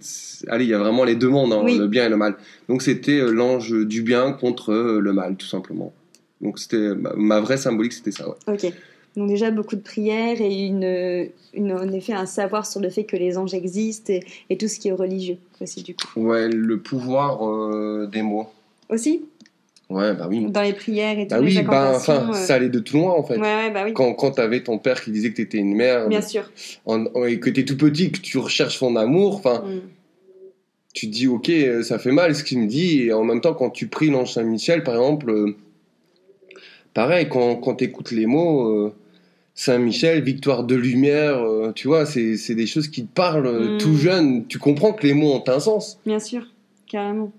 allez, 0.48 0.66
il 0.66 0.70
y 0.70 0.74
a 0.74 0.80
vraiment 0.80 1.04
les 1.04 1.16
deux 1.16 1.30
mondes, 1.30 1.54
hein, 1.54 1.64
le 1.66 1.88
bien 1.88 2.06
et 2.06 2.10
le 2.10 2.18
mal. 2.18 2.36
Donc 2.68 2.82
c'était 2.82 3.20
euh, 3.20 3.32
l'ange 3.32 3.72
du 3.72 4.02
bien 4.02 4.32
contre 4.34 4.74
le 4.74 5.14
mal, 5.14 5.36
tout 5.36 5.48
simplement. 5.48 5.94
Donc 6.42 6.60
c'était 6.60 6.94
ma, 6.96 7.40
vraie 7.40 7.58
symbolique, 7.58 7.94
c'était 7.94 8.12
ça. 8.12 8.30
Ouais. 8.30 8.36
Ok. 8.48 8.74
Donc 9.16 9.28
déjà 9.28 9.52
beaucoup 9.52 9.76
de 9.76 9.82
prières 9.82 10.40
et 10.40 10.66
une, 10.66 11.30
une, 11.54 11.74
en 11.74 11.92
effet 11.92 12.14
un 12.14 12.28
savoir 12.28 12.66
sur 12.66 12.80
le 12.80 12.90
fait 12.90 13.06
que 13.06 13.18
les 13.18 13.38
anges 13.38 13.54
existent 13.54 14.14
et, 14.50 14.58
tout 14.58 14.68
ce 14.68 14.80
qui 14.80 14.90
est 14.90 14.94
religieux 14.94 15.38
aussi 15.60 15.82
du 15.82 15.96
coup. 15.96 16.08
Ouais, 16.22 16.48
le 16.48 16.80
pouvoir 16.80 18.08
des 18.08 18.22
mots. 18.22 18.48
Aussi? 18.90 19.26
Ouais, 19.90 20.14
bah 20.14 20.28
oui. 20.30 20.46
Dans 20.50 20.62
les 20.62 20.74
prières 20.74 21.18
et 21.18 21.26
tout. 21.26 21.34
Bah 21.34 21.42
oui, 21.42 21.62
bah, 21.64 21.94
enfin, 21.96 22.32
ça 22.34 22.56
allait 22.56 22.70
de 22.70 22.80
tout 22.80 22.98
loin 22.98 23.14
en 23.14 23.24
fait. 23.24 23.38
Ouais, 23.38 23.42
ouais, 23.42 23.72
bah 23.72 23.82
oui. 23.86 23.94
Quand, 23.94 24.14
quand 24.14 24.32
t'avais 24.32 24.62
ton 24.62 24.78
père 24.78 25.04
qui 25.04 25.12
disait 25.12 25.32
que 25.32 25.38
t'étais 25.38 25.58
une 25.58 25.76
mère. 25.76 26.08
Bien 26.08 26.22
sûr. 26.22 26.52
et 27.28 27.40
que 27.40 27.50
t'es 27.50 27.66
tout 27.66 27.78
petit, 27.78 28.12
que 28.12 28.20
tu 28.20 28.38
recherches 28.38 28.78
son 28.78 28.96
amour, 28.96 29.36
enfin. 29.36 29.64
Mm. 29.66 29.82
Tu 30.92 31.08
te 31.08 31.14
dis, 31.14 31.28
ok, 31.28 31.52
ça 31.84 32.00
fait 32.00 32.12
mal 32.12 32.36
ce 32.36 32.44
qu'il 32.44 32.60
me 32.60 32.68
dit, 32.68 33.04
et 33.04 33.14
en 33.14 33.24
même 33.24 33.42
temps, 33.42 33.54
quand 33.54 33.70
tu 33.70 33.88
pries 33.88 34.10
l'ange 34.10 34.34
Saint-Michel, 34.34 34.84
par 34.84 34.96
exemple, 34.96 35.30
euh, 35.30 35.56
pareil, 36.96 37.30
quand, 37.30 37.58
quand 37.58 37.76
t'écoutes 37.76 38.10
les 38.10 38.26
mots, 38.26 38.68
euh, 38.68 38.94
Saint-Michel, 39.54 40.24
victoire 40.24 40.64
de 40.64 40.74
lumière, 40.76 41.44
euh, 41.44 41.72
tu 41.74 41.88
vois, 41.88 42.08
c'est 42.08 42.56
des 42.56 42.66
choses 42.66 42.88
qui 42.88 43.06
te 43.06 43.14
parlent 43.14 43.76
mm. 43.76 43.78
tout 43.78 43.96
jeune. 43.96 44.48
Tu 44.48 44.58
comprends 44.58 44.94
que 44.94 45.06
les 45.06 45.14
mots 45.14 45.32
ont 45.34 45.44
un 45.48 45.60
sens. 45.60 46.00
Bien 46.06 46.20
sûr, 46.20 46.48
carrément. 46.88 47.32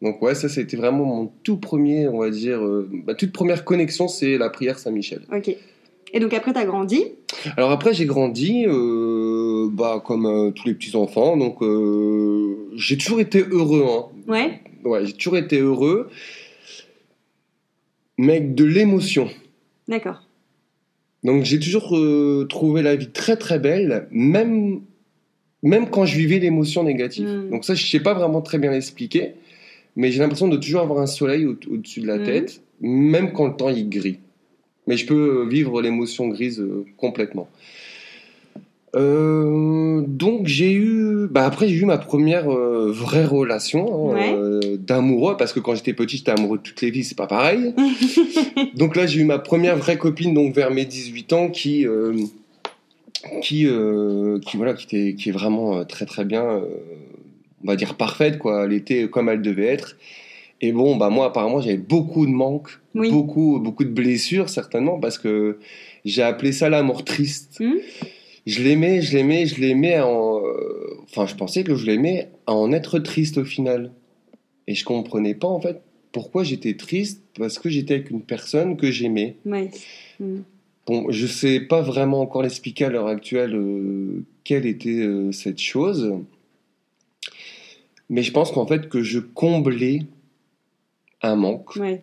Donc 0.00 0.22
ouais, 0.22 0.34
ça 0.34 0.48
c'était 0.48 0.76
vraiment 0.76 1.04
mon 1.04 1.32
tout 1.42 1.56
premier, 1.56 2.06
on 2.08 2.18
va 2.18 2.30
dire, 2.30 2.64
euh, 2.64 2.88
ma 3.06 3.14
toute 3.14 3.32
première 3.32 3.64
connexion, 3.64 4.06
c'est 4.06 4.38
la 4.38 4.48
prière 4.48 4.78
Saint-Michel. 4.78 5.22
Ok. 5.34 5.54
Et 6.12 6.20
donc 6.20 6.32
après, 6.32 6.52
tu 6.52 6.58
as 6.58 6.64
grandi? 6.64 7.04
Alors 7.56 7.70
après, 7.70 7.92
j'ai 7.92 8.06
grandi, 8.06 8.64
euh, 8.66 9.68
bah, 9.70 10.02
comme 10.04 10.26
euh, 10.26 10.50
tous 10.52 10.66
les 10.66 10.74
petits 10.74 10.96
enfants. 10.96 11.36
Donc 11.36 11.58
j'ai 12.76 12.96
toujours 12.96 13.20
été 13.20 13.44
heureux. 13.50 13.84
Hein. 13.88 14.06
Ouais. 14.28 14.60
Ouais, 14.84 15.04
j'ai 15.04 15.12
toujours 15.12 15.36
été 15.36 15.58
heureux, 15.58 16.08
mais 18.16 18.36
avec 18.36 18.54
de 18.54 18.64
l'émotion. 18.64 19.28
D'accord. 19.88 20.22
Donc 21.24 21.42
j'ai 21.44 21.58
toujours 21.58 21.98
trouvé 22.48 22.82
la 22.82 22.94
vie 22.94 23.10
très 23.10 23.36
très 23.36 23.58
belle, 23.58 24.06
même 24.12 24.82
même 25.64 25.90
quand 25.90 26.04
je 26.04 26.16
vivais 26.16 26.38
l'émotion 26.38 26.84
négative. 26.84 27.26
Hmm. 27.26 27.50
Donc 27.50 27.64
ça, 27.64 27.74
je 27.74 27.84
sais 27.84 27.98
pas 27.98 28.14
vraiment 28.14 28.40
très 28.40 28.58
bien 28.58 28.70
l'expliquer 28.70 29.34
mais 29.98 30.12
j'ai 30.12 30.20
l'impression 30.20 30.46
de 30.46 30.56
toujours 30.56 30.82
avoir 30.82 31.00
un 31.00 31.06
soleil 31.06 31.44
au-dessus 31.44 32.00
de 32.00 32.06
la 32.06 32.18
mhm. 32.18 32.24
tête, 32.24 32.62
même 32.80 33.32
quand 33.32 33.48
le 33.48 33.56
temps 33.56 33.68
est 33.68 33.82
gris. 33.82 34.20
Mais 34.86 34.96
je 34.96 35.04
peux 35.04 35.46
vivre 35.46 35.82
l'émotion 35.82 36.28
grise 36.28 36.60
euh, 36.60 36.86
complètement. 36.96 37.48
Euh, 38.94 40.02
donc 40.06 40.46
j'ai 40.46 40.72
eu, 40.72 41.26
bah 41.28 41.44
après 41.44 41.68
j'ai 41.68 41.74
eu 41.74 41.84
ma 41.84 41.98
première 41.98 42.50
euh, 42.50 42.90
vraie 42.90 43.26
relation 43.26 44.16
hein, 44.16 44.60
d'amoureux 44.78 45.36
parce 45.36 45.52
que 45.52 45.60
quand 45.60 45.74
j'étais 45.74 45.92
petit 45.92 46.16
j'étais 46.16 46.30
amoureux 46.30 46.58
de 46.58 46.62
toutes 46.62 46.80
les 46.80 46.90
vies, 46.90 47.04
c'est 47.04 47.18
pas 47.18 47.26
pareil. 47.26 47.74
donc 48.76 48.94
là 48.94 49.04
j'ai 49.04 49.20
eu 49.20 49.24
ma 49.24 49.38
première 49.40 49.76
vraie 49.76 49.98
copine 49.98 50.32
donc 50.32 50.54
vers 50.54 50.70
mes 50.70 50.84
18 50.84 51.32
ans 51.32 51.50
qui 51.50 51.86
qui 53.42 53.66
qui 54.46 54.56
voilà 54.56 54.74
qui 54.74 54.86
était 54.86 55.14
qui 55.16 55.28
est 55.28 55.32
vraiment 55.32 55.84
très 55.84 56.06
très 56.06 56.24
bien 56.24 56.62
on 57.62 57.66
va 57.66 57.76
dire 57.76 57.96
parfaite 57.96 58.38
quoi. 58.38 58.64
Elle 58.64 58.72
était 58.72 59.08
comme 59.08 59.28
elle 59.28 59.42
devait 59.42 59.66
être. 59.66 59.96
Et 60.60 60.72
bon, 60.72 60.96
bah 60.96 61.08
moi 61.08 61.26
apparemment 61.26 61.60
j'avais 61.60 61.76
beaucoup 61.76 62.26
de 62.26 62.32
manques, 62.32 62.70
beaucoup 62.94 63.60
beaucoup 63.60 63.84
de 63.84 63.90
blessures 63.90 64.48
certainement 64.48 64.98
parce 64.98 65.18
que 65.18 65.58
j'ai 66.04 66.22
appelé 66.22 66.52
ça 66.52 66.68
l'amour 66.68 67.04
triste. 67.04 67.60
Hmm. 67.60 67.76
Je 68.46 68.62
l'aimais, 68.62 69.02
je 69.02 69.16
l'aimais, 69.16 69.46
je 69.46 69.60
l'aimais 69.60 70.00
en 70.00 70.40
enfin 71.04 71.26
je 71.26 71.34
pensais 71.34 71.64
que 71.64 71.74
je 71.74 71.86
l'aimais 71.86 72.30
à 72.46 72.54
en 72.54 72.72
être 72.72 72.98
triste 72.98 73.38
au 73.38 73.44
final. 73.44 73.92
Et 74.66 74.74
je 74.74 74.84
comprenais 74.84 75.34
pas 75.34 75.48
en 75.48 75.60
fait 75.60 75.80
pourquoi 76.12 76.44
j'étais 76.44 76.74
triste 76.74 77.22
parce 77.38 77.58
que 77.58 77.68
j'étais 77.68 77.94
avec 77.94 78.10
une 78.10 78.22
personne 78.22 78.76
que 78.76 78.90
j'aimais. 78.90 79.36
Hmm. 79.44 80.40
bon, 80.86 81.06
je 81.10 81.26
sais 81.26 81.60
pas 81.60 81.80
vraiment 81.80 82.20
encore 82.20 82.42
l'expliquer 82.42 82.86
à 82.86 82.90
l'heure 82.90 83.06
actuelle 83.06 83.54
euh, 83.54 84.24
quelle 84.44 84.66
était 84.66 84.90
euh, 84.90 85.32
cette 85.32 85.60
chose, 85.60 86.14
mais 88.10 88.22
je 88.22 88.32
pense 88.32 88.50
qu'en 88.52 88.66
fait 88.66 88.88
que 88.88 89.02
je 89.02 89.18
comblais 89.18 90.00
un 91.22 91.36
manque. 91.36 91.76
Ouais. 91.76 92.02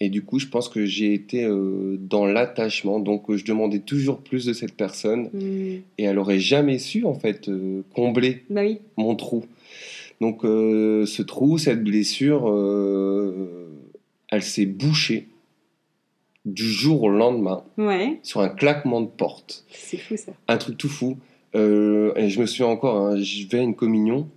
Et 0.00 0.08
du 0.08 0.22
coup, 0.24 0.40
je 0.40 0.48
pense 0.48 0.68
que 0.68 0.84
j'ai 0.84 1.14
été 1.14 1.44
euh, 1.44 1.96
dans 2.00 2.26
l'attachement. 2.26 2.98
Donc, 2.98 3.30
euh, 3.30 3.36
je 3.36 3.44
demandais 3.44 3.78
toujours 3.78 4.18
plus 4.18 4.44
de 4.46 4.52
cette 4.52 4.74
personne. 4.76 5.30
Hmm. 5.32 5.80
Et 5.96 6.02
elle 6.02 6.18
aurait 6.18 6.40
jamais 6.40 6.78
su, 6.80 7.04
en 7.04 7.14
fait, 7.14 7.48
euh, 7.48 7.82
combler 7.94 8.42
Bah 8.50 8.62
oui. 8.62 8.80
mon 8.96 9.14
trou. 9.14 9.44
Donc, 10.20 10.40
ce 10.42 11.22
trou, 11.22 11.58
cette 11.58 11.82
blessure, 11.82 12.46
elle 14.30 14.42
s'est 14.42 14.66
bouchée 14.66 15.26
du 16.44 16.62
jour 16.64 17.02
au 17.02 17.08
lendemain 17.08 17.64
Ouais. 17.76 18.20
sur 18.22 18.40
un 18.40 18.48
claquement 18.48 19.00
de 19.00 19.08
porte. 19.08 19.64
C'est 19.70 19.96
fou 19.98 20.16
ça. 20.16 20.32
Un 20.46 20.56
truc 20.58 20.78
tout 20.78 20.88
fou. 20.88 21.16
Et 21.54 21.58
je 21.58 22.40
me 22.40 22.46
souviens 22.46 22.66
encore, 22.68 22.96
hein, 22.98 23.16
je 23.20 23.48
vais 23.48 23.58
à 23.58 23.62
une 23.62 23.74
communion. 23.74 24.28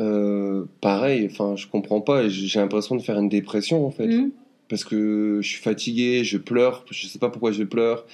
Euh, 0.00 0.64
pareil, 0.80 1.28
enfin, 1.30 1.54
je 1.56 1.66
comprends 1.66 2.00
pas. 2.00 2.28
J'ai 2.28 2.58
l'impression 2.58 2.96
de 2.96 3.02
faire 3.02 3.18
une 3.18 3.28
dépression, 3.28 3.86
en 3.86 3.90
fait 3.90 4.06
Hmm. 4.06 4.30
parce 4.68 4.82
que 4.84 5.38
je 5.42 5.48
suis 5.48 5.60
fatigué, 5.62 6.24
je 6.24 6.38
pleure, 6.38 6.84
je 6.90 7.06
sais 7.06 7.18
pas 7.18 7.28
pourquoi 7.28 7.52
je 7.52 7.64
pleure, 7.64 8.06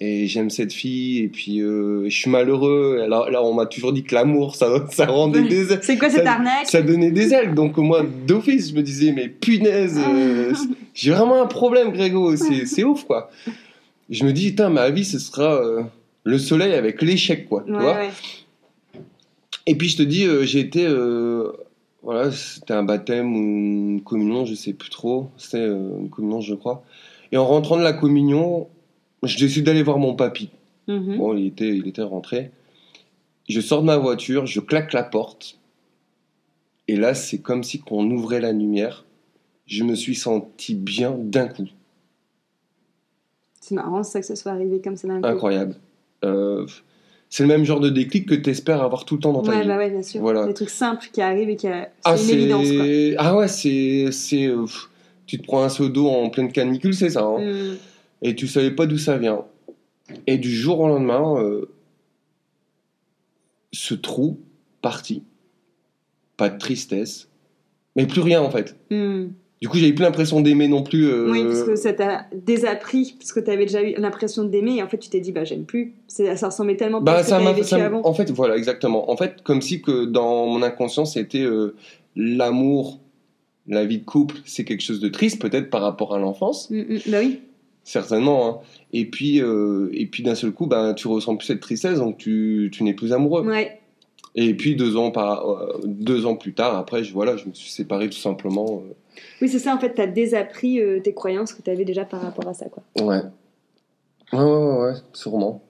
et 0.00 0.26
j'aime 0.26 0.48
cette 0.50 0.72
fille, 0.72 1.18
et 1.18 1.28
puis 1.28 1.60
euh, 1.60 2.04
je 2.08 2.16
suis 2.16 2.30
malheureux. 2.30 3.00
Alors 3.04 3.30
là, 3.30 3.42
on 3.44 3.52
m'a 3.54 3.66
toujours 3.66 3.92
dit 3.92 4.02
que 4.04 4.14
l'amour, 4.14 4.56
ça, 4.56 4.86
ça 4.90 5.06
rendait 5.06 5.42
des 5.42 5.72
ailes, 5.72 5.80
C'est 5.82 5.96
quoi 5.98 6.10
cette 6.10 6.24
Ça- 6.24 6.32
arnaque 6.32 6.66
ça 6.66 6.82
donnait 6.82 7.10
des 7.12 7.32
ailes. 7.34 7.54
Donc 7.54 7.76
moi, 7.76 8.04
d'office, 8.26 8.70
je 8.70 8.74
me 8.74 8.82
disais, 8.82 9.12
mais 9.12 9.28
punaise, 9.28 9.98
euh, 9.98 10.54
j'ai 10.94 11.10
vraiment 11.12 11.40
un 11.42 11.46
problème, 11.46 11.92
Grégo, 11.92 12.34
c'est 12.36 12.84
ouf, 12.84 13.04
quoi. 13.04 13.30
Je 14.10 14.24
me 14.24 14.32
dis, 14.32 14.50
putain, 14.50 14.70
ma 14.70 14.88
vie, 14.90 15.04
ce 15.04 15.18
sera 15.18 15.60
le 16.24 16.38
soleil 16.38 16.72
avec 16.74 17.00
l'échec, 17.02 17.48
quoi. 17.48 17.62
tu 17.66 17.72
vois 17.72 17.94
ouais. 17.96 18.08
Et 19.68 19.74
puis 19.74 19.90
je 19.90 19.98
te 19.98 20.02
dis, 20.02 20.24
euh, 20.24 20.44
j'ai 20.44 20.60
été, 20.60 20.86
euh, 20.86 21.52
voilà, 22.02 22.32
c'était 22.32 22.72
un 22.72 22.82
baptême 22.82 23.36
ou 23.36 23.38
une 23.38 24.02
communion, 24.02 24.46
je 24.46 24.54
sais 24.54 24.72
plus 24.72 24.88
trop. 24.88 25.28
C'était 25.36 25.58
euh, 25.58 25.98
une 26.00 26.08
communion, 26.08 26.40
je 26.40 26.54
crois. 26.54 26.82
Et 27.32 27.36
en 27.36 27.46
rentrant 27.46 27.76
de 27.76 27.82
la 27.82 27.92
communion, 27.92 28.68
je 29.22 29.36
décide 29.36 29.64
d'aller 29.64 29.82
voir 29.82 29.98
mon 29.98 30.14
papy. 30.14 30.48
Mhm. 30.86 31.18
Bon, 31.18 31.36
il 31.36 31.46
était, 31.48 31.76
il 31.76 31.86
était 31.86 32.02
rentré. 32.02 32.50
Je 33.46 33.60
sors 33.60 33.82
de 33.82 33.86
ma 33.86 33.98
voiture, 33.98 34.46
je 34.46 34.60
claque 34.60 34.94
la 34.94 35.02
porte. 35.02 35.58
Et 36.88 36.96
là, 36.96 37.12
c'est 37.12 37.38
comme 37.38 37.62
si 37.62 37.78
qu'on 37.78 38.10
ouvrait 38.10 38.40
la 38.40 38.52
lumière. 38.52 39.04
Je 39.66 39.84
me 39.84 39.94
suis 39.94 40.14
senti 40.14 40.74
bien 40.74 41.14
d'un 41.18 41.46
coup. 41.46 41.68
C'est 43.60 43.74
marrant 43.74 44.02
ça 44.02 44.20
que 44.20 44.26
ça 44.26 44.34
soit 44.34 44.52
arrivé 44.52 44.80
comme 44.80 44.96
ça 44.96 45.08
d'un 45.08 45.20
coup. 45.20 45.26
Incroyable. 45.26 45.74
Euh, 46.24 46.66
c'est 47.30 47.42
le 47.42 47.48
même 47.48 47.64
genre 47.64 47.80
de 47.80 47.90
déclic 47.90 48.26
que 48.26 48.34
tu 48.34 48.50
espères 48.50 48.82
avoir 48.82 49.04
tout 49.04 49.14
le 49.16 49.20
temps 49.20 49.32
dans 49.32 49.42
ta 49.42 49.50
Ouais, 49.52 49.62
vie. 49.62 49.68
bah 49.68 49.76
ouais, 49.76 49.90
bien 49.90 50.02
sûr. 50.02 50.20
Voilà. 50.20 50.46
Des 50.46 50.54
trucs 50.54 50.70
simples 50.70 51.08
qui 51.12 51.20
arrivent 51.20 51.50
et 51.50 51.56
qui 51.56 51.66
a... 51.68 51.90
Ah, 52.04 52.16
c'est 52.16 52.32
une 52.32 52.38
évidence 52.40 52.70
quoi. 52.72 52.84
c'est... 52.84 53.14
Ah 53.18 53.36
ouais, 53.36 53.48
c'est... 53.48 54.08
c'est 54.12 54.46
euh, 54.46 54.64
tu 55.26 55.38
te 55.38 55.42
prends 55.44 55.62
un 55.62 55.68
seau 55.68 55.88
d'eau 55.90 56.08
en 56.08 56.30
pleine 56.30 56.50
canicule, 56.50 56.94
c'est 56.94 57.10
ça. 57.10 57.22
hein. 57.22 57.38
Hmm. 57.38 57.76
Et 58.22 58.34
tu 58.34 58.46
savais 58.48 58.70
pas 58.70 58.86
d'où 58.86 58.96
ça 58.98 59.18
vient. 59.18 59.44
Et 60.26 60.38
du 60.38 60.50
jour 60.50 60.80
au 60.80 60.88
lendemain, 60.88 61.42
euh, 61.42 61.66
ce 63.72 63.94
trou 63.94 64.40
parti. 64.80 65.22
Pas 66.36 66.48
de 66.48 66.58
tristesse. 66.58 67.28
Mais 67.96 68.06
plus 68.06 68.20
rien 68.22 68.40
en 68.40 68.50
fait. 68.50 68.76
Hmm. 68.90 69.28
Du 69.60 69.68
coup, 69.68 69.76
j'avais 69.78 69.92
plus 69.92 70.04
l'impression 70.04 70.40
d'aimer 70.40 70.68
non 70.68 70.82
plus. 70.84 71.06
euh, 71.08 71.30
Oui, 71.32 71.42
parce 71.44 71.62
que 71.64 71.74
ça 71.76 71.92
t'a 71.92 72.26
désappris, 72.32 73.16
parce 73.18 73.32
que 73.32 73.40
tu 73.40 73.50
avais 73.50 73.66
déjà 73.66 73.82
eu 73.82 73.94
l'impression 73.98 74.44
d'aimer, 74.44 74.76
et 74.76 74.82
en 74.82 74.88
fait 74.88 74.98
tu 74.98 75.08
t'es 75.08 75.18
dit, 75.20 75.32
bah 75.32 75.44
j'aime 75.44 75.64
plus. 75.64 75.94
Ça 76.06 76.46
ressemblait 76.46 76.76
tellement 76.76 77.02
pas 77.02 77.12
à 77.12 77.14
Bah, 77.16 77.22
ce 77.24 77.30
que 77.30 77.34
t'avais 77.42 77.60
vécu 77.62 77.74
avant. 77.74 78.00
en 78.06 78.14
fait, 78.14 78.30
voilà, 78.30 78.56
exactement. 78.56 79.10
En 79.10 79.16
fait, 79.16 79.42
comme 79.42 79.60
si 79.60 79.82
que 79.82 80.04
dans 80.04 80.46
mon 80.46 80.62
inconscient, 80.62 81.04
c'était 81.06 81.42
euh, 81.42 81.74
l'amour, 82.14 83.00
la 83.66 83.84
vie 83.84 83.98
de 83.98 84.04
couple, 84.04 84.36
c'est 84.44 84.64
quelque 84.64 84.82
chose 84.82 85.00
de 85.00 85.08
triste, 85.08 85.40
peut-être 85.40 85.70
par 85.70 85.82
rapport 85.82 86.14
à 86.14 86.18
l'enfance. 86.18 86.70
Hmm, 86.70 86.80
hmm. 86.80 86.98
Bah 87.08 87.18
oui. 87.20 87.40
Certainement. 87.84 88.46
hein. 88.48 88.58
Et 88.92 89.06
puis, 89.06 89.40
euh, 89.40 89.88
et 89.92 90.06
puis 90.06 90.22
d'un 90.22 90.34
seul 90.34 90.52
coup, 90.52 90.66
ben, 90.66 90.94
tu 90.94 91.08
ressens 91.08 91.36
plus 91.36 91.46
cette 91.46 91.60
tristesse, 91.60 91.98
donc 91.98 92.18
tu, 92.18 92.70
tu 92.72 92.82
n'es 92.84 92.92
plus 92.94 93.12
amoureux. 93.12 93.42
Ouais. 93.46 93.77
Et 94.40 94.54
puis 94.54 94.76
deux 94.76 94.96
ans, 94.96 95.10
par, 95.10 95.48
euh, 95.50 95.80
deux 95.84 96.24
ans 96.24 96.36
plus 96.36 96.54
tard, 96.54 96.76
après, 96.76 97.02
je, 97.02 97.12
voilà, 97.12 97.36
je 97.36 97.48
me 97.48 97.52
suis 97.54 97.70
séparé 97.72 98.08
tout 98.08 98.18
simplement. 98.18 98.84
euh, 98.86 98.92
Oui, 99.42 99.48
c'est 99.48 99.58
ça, 99.58 99.74
en 99.74 99.78
fait, 99.80 99.94
tu 99.94 100.00
as 100.00 100.06
désappris 100.06 100.80
euh, 100.80 101.00
tes 101.00 101.12
croyances 101.12 101.52
que 101.52 101.60
tu 101.62 101.70
avais 101.70 101.84
déjà 101.84 102.04
par 102.04 102.20
rapport 102.22 102.46
à 102.46 102.54
ça. 102.54 102.66
Quoi. 102.66 102.84
ouais. 103.00 103.22
Ouais, 104.32 104.38
ouais, 104.38 104.78
ouais, 104.82 104.92
sûrement. 105.14 105.64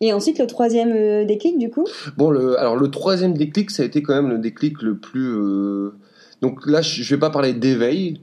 Et 0.00 0.12
ensuite, 0.12 0.38
le 0.38 0.46
troisième 0.46 0.92
euh, 0.92 1.24
déclic, 1.24 1.58
du 1.58 1.70
coup? 1.70 1.86
Bon, 2.16 2.30
le, 2.30 2.58
alors 2.58 2.76
le 2.76 2.88
troisième 2.90 3.34
déclic, 3.34 3.70
ça 3.70 3.82
a 3.82 3.86
été 3.86 4.02
quand 4.02 4.14
même 4.14 4.28
le 4.28 4.38
déclic 4.38 4.80
le 4.82 4.96
plus. 4.98 5.28
euh, 5.32 5.94
Donc 6.42 6.66
là, 6.66 6.82
je 6.82 7.02
je 7.02 7.14
vais 7.14 7.18
pas 7.20 7.30
parler 7.30 7.52
d'éveil, 7.54 8.20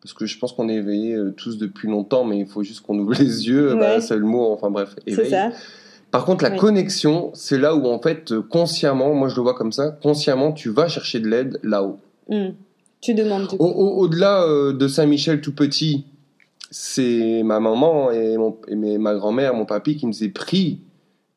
parce 0.00 0.14
que 0.14 0.26
je 0.26 0.38
pense 0.38 0.52
qu'on 0.52 0.68
est 0.68 0.76
éveillés 0.76 1.16
tous 1.36 1.58
depuis 1.58 1.88
longtemps, 1.88 2.24
mais 2.24 2.38
il 2.38 2.46
faut 2.46 2.62
juste 2.62 2.80
qu'on 2.80 2.98
ouvre 2.98 3.12
les 3.18 3.46
yeux. 3.48 3.74
Ouais. 3.74 3.78
Bah, 3.78 4.00
c'est 4.00 4.16
le 4.16 4.24
mot, 4.24 4.50
enfin 4.52 4.70
bref, 4.70 4.96
C'est 5.06 5.12
éveil. 5.12 5.30
ça. 5.30 5.50
Par 6.10 6.24
contre, 6.24 6.42
la 6.44 6.50
connexion, 6.50 7.30
c'est 7.34 7.58
là 7.58 7.74
où 7.74 7.86
en 7.86 8.00
fait, 8.00 8.32
euh, 8.32 8.42
consciemment, 8.42 9.12
moi 9.14 9.28
je 9.28 9.36
le 9.36 9.42
vois 9.42 9.54
comme 9.54 9.72
ça, 9.72 9.90
consciemment, 10.02 10.52
tu 10.52 10.70
vas 10.70 10.88
chercher 10.88 11.20
de 11.20 11.28
l'aide 11.28 11.60
là-haut. 11.62 11.98
Hmm. 12.28 12.50
Tu 13.00 13.14
demandes, 13.14 13.48
du 13.48 13.56
au- 13.58 13.64
Au-delà 13.66 14.42
euh, 14.42 14.72
de 14.72 14.88
Saint-Michel 14.88 15.40
tout 15.40 15.54
petit, 15.54 16.06
c'est 16.70 17.42
ma 17.44 17.60
maman 17.60 18.10
et, 18.10 18.36
mon, 18.36 18.56
et 18.68 18.74
mes- 18.74 18.98
ma 18.98 19.14
grand-mère, 19.14 19.54
mon 19.54 19.64
papy 19.66 19.96
qui 19.96 20.06
nous 20.06 20.24
est 20.24 20.28
pris. 20.28 20.80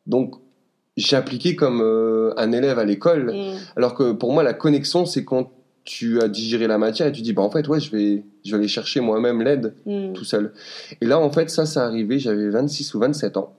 Donc, 0.08 0.36
j'ai 0.98 1.16
appliqué 1.16 1.56
comme 1.56 1.82
euh, 1.82 2.34
un 2.38 2.52
élève 2.52 2.80
à 2.80 2.86
l'école. 2.86 3.32
Hmm. 3.34 3.58
Alors 3.76 3.94
que 3.94 4.12
pour 4.12 4.34
moi, 4.34 4.44
la 4.44 4.54
connexion, 4.54 5.06
c'est 5.06 5.24
quand 5.24 5.52
tu 5.84 6.22
as 6.22 6.28
digéré 6.28 6.68
la 6.68 6.78
matière 6.78 7.08
et 7.08 7.12
tu 7.12 7.22
dis, 7.22 7.34
bah 7.34 7.42
en 7.42 7.50
fait, 7.50 7.68
ouais, 7.68 7.80
je 7.80 7.92
vais, 7.92 8.24
je 8.46 8.52
vais 8.52 8.58
aller 8.58 8.68
chercher 8.68 9.00
moi-même 9.02 9.42
l'aide 9.42 9.74
Hmm. 9.86 10.14
tout 10.14 10.26
seul. 10.26 10.54
Et 11.02 11.06
là, 11.06 11.20
en 11.20 11.30
fait, 11.32 11.50
ça, 11.50 11.66
ça 11.66 11.86
arrivé, 11.86 12.20
j'avais 12.20 12.50
26 12.50 12.94
ou 12.94 13.00
27 13.00 13.38
ans. 13.38 13.54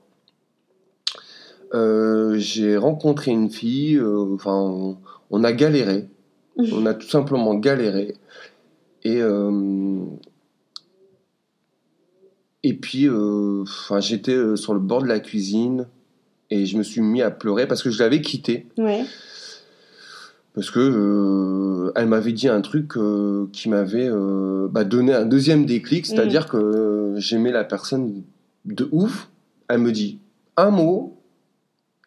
Euh, 1.73 2.35
j'ai 2.37 2.77
rencontré 2.77 3.31
une 3.31 3.49
fille, 3.49 3.97
euh, 3.97 4.35
enfin, 4.35 4.55
on, 4.55 4.97
on 5.31 5.43
a 5.43 5.53
galéré. 5.53 6.07
On 6.57 6.85
a 6.85 6.93
tout 6.93 7.07
simplement 7.07 7.55
galéré. 7.55 8.15
Et, 9.03 9.21
euh, 9.21 10.01
et 12.61 12.73
puis, 12.75 13.09
enfin, 13.09 13.99
j'étais 13.99 14.55
sur 14.55 14.73
le 14.73 14.79
bord 14.79 15.01
de 15.01 15.07
la 15.07 15.19
cuisine 15.19 15.87
et 16.49 16.65
je 16.65 16.77
me 16.77 16.83
suis 16.83 17.01
mis 17.01 17.21
à 17.21 17.31
pleurer 17.31 17.67
parce 17.67 17.81
que 17.81 17.89
je 17.89 17.99
l'avais 17.99 18.21
quittée. 18.21 18.67
Ouais. 18.77 19.03
Parce 20.53 20.69
que 20.69 21.91
elle 21.95 22.07
m'avait 22.07 22.33
dit 22.33 22.47
un 22.47 22.61
truc 22.61 22.93
qui 23.51 23.69
m'avait 23.69 24.09
bah, 24.73 24.83
donné 24.83 25.13
un 25.13 25.25
deuxième 25.25 25.65
déclic, 25.65 26.05
c'est-à-dire 26.07 26.47
que 26.47 26.57
euh, 26.57 27.19
j'aimais 27.19 27.51
la 27.51 27.63
personne 27.63 28.23
de 28.65 28.89
ouf. 28.91 29.29
Elle 29.67 29.79
me 29.79 29.91
dit 29.91 30.19
un 30.57 30.71
mot, 30.71 31.21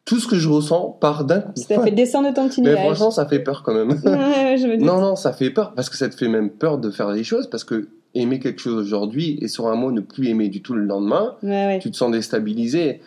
tout 0.07 0.19
ce 0.21 0.27
que 0.27 0.37
je 0.37 0.49
ressens 0.49 0.97
part 1.01 1.25
d'un 1.25 1.41
coup. 1.41 1.53
Ça 1.57 1.83
fait 1.83 1.91
descendre 1.91 2.31
de 2.31 2.35
ton 2.35 2.49
petit 2.49 2.63
Mais 2.63 2.75
franchement, 2.77 3.11
ça 3.11 3.27
fait 3.27 3.41
peur 3.41 3.63
quand 3.63 3.75
même. 3.75 3.91
Ouais, 3.91 4.57
je 4.57 4.67
me 4.67 4.77
dis. 4.79 4.85
non, 4.85 5.01
non, 5.01 5.17
ça 5.17 5.33
fait 5.35 5.51
peur 5.51 5.75
parce 5.75 5.91
que 5.91 5.97
ça 5.97 6.09
te 6.09 6.15
fait 6.15 6.29
même 6.29 6.49
peur 6.51 6.79
de 6.79 6.91
faire 6.91 7.13
des 7.13 7.25
choses 7.25 7.49
parce 7.51 7.65
que 7.65 7.89
aimer 8.15 8.39
quelque 8.39 8.61
chose 8.61 8.77
aujourd'hui 8.81 9.37
et 9.43 9.49
sur 9.49 9.67
un 9.67 9.75
mot 9.75 9.91
ne 9.93 10.01
plus 10.01 10.29
aimer 10.29 10.49
du 10.49 10.63
tout 10.63 10.73
le 10.73 10.85
lendemain, 10.85 11.35
Ouais, 11.43 11.67
ouais. 11.67 11.79
tu 11.81 11.91
te 11.91 11.97
sens 11.97 12.11
déstabilisé. 12.11 13.03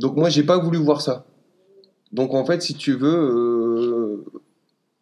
Donc 0.00 0.16
moi, 0.16 0.28
j'ai 0.28 0.42
pas 0.42 0.58
voulu 0.58 0.76
voir 0.78 1.00
ça. 1.00 1.24
Donc 2.12 2.34
en 2.34 2.44
fait, 2.44 2.60
si 2.62 2.74
tu 2.74 2.92
veux, 2.94 3.08
euh, 3.08 4.24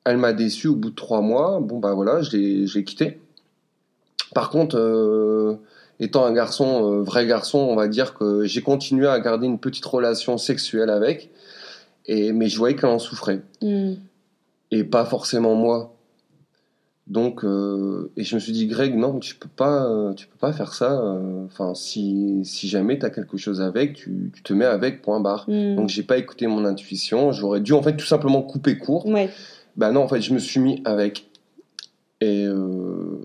elle 0.04 0.18
m'a 0.18 0.32
déçu 0.32 0.68
au 0.68 0.76
bout 0.76 0.90
de 0.90 0.94
trois 0.94 1.22
mois. 1.22 1.60
Bon 1.60 1.78
bah 1.78 1.94
voilà, 1.94 2.20
je 2.22 2.36
l'ai, 2.36 2.66
je 2.66 2.78
l'ai 2.78 2.84
quitté. 2.84 3.20
Par 4.34 4.50
contre, 4.50 4.76
euh, 4.78 5.54
étant 6.00 6.24
un 6.26 6.32
garçon, 6.32 6.92
euh, 6.92 7.02
vrai 7.02 7.26
garçon, 7.26 7.58
on 7.58 7.74
va 7.76 7.88
dire 7.88 8.14
que 8.14 8.44
j'ai 8.44 8.62
continué 8.62 9.06
à 9.06 9.18
garder 9.20 9.46
une 9.46 9.58
petite 9.58 9.84
relation 9.84 10.38
sexuelle 10.38 10.90
avec. 10.90 11.30
Et 12.06 12.32
mais 12.32 12.48
je 12.48 12.56
voyais 12.58 12.76
qu'elle 12.76 12.90
en 12.90 12.98
souffrait 12.98 13.40
Hmm. 13.62 13.94
et 14.70 14.84
pas 14.84 15.04
forcément 15.04 15.54
moi. 15.54 15.92
Donc, 17.08 17.44
euh, 17.44 18.10
et 18.16 18.24
je 18.24 18.34
me 18.34 18.40
suis 18.40 18.50
dit, 18.52 18.66
Greg, 18.66 18.96
non, 18.96 19.20
tu 19.20 19.36
peux 19.36 19.48
pas, 19.48 19.86
euh, 19.88 20.12
tu 20.14 20.26
peux 20.26 20.38
pas 20.38 20.52
faire 20.52 20.74
ça. 20.74 21.00
euh, 21.00 21.44
Enfin, 21.46 21.72
si, 21.74 22.40
si 22.44 22.66
jamais 22.66 22.98
tu 22.98 23.06
as 23.06 23.10
quelque 23.10 23.36
chose 23.36 23.60
avec, 23.60 23.94
tu, 23.94 24.32
tu 24.34 24.42
te 24.42 24.52
mets 24.52 24.64
avec, 24.64 25.02
point 25.02 25.20
barre. 25.20 25.44
Hmm. 25.48 25.76
Donc, 25.76 25.88
j'ai 25.88 26.02
pas 26.02 26.18
écouté 26.18 26.48
mon 26.48 26.64
intuition. 26.64 27.30
J'aurais 27.30 27.60
dû, 27.60 27.72
en 27.74 27.82
fait, 27.82 27.96
tout 27.96 28.06
simplement 28.06 28.42
couper 28.42 28.76
court. 28.76 29.06
Ouais. 29.06 29.30
Ben 29.76 29.92
non, 29.92 30.02
en 30.02 30.08
fait, 30.08 30.20
je 30.20 30.34
me 30.34 30.40
suis 30.40 30.58
mis 30.58 30.82
avec. 30.84 31.28
Et, 32.20 32.44
euh, 32.44 33.20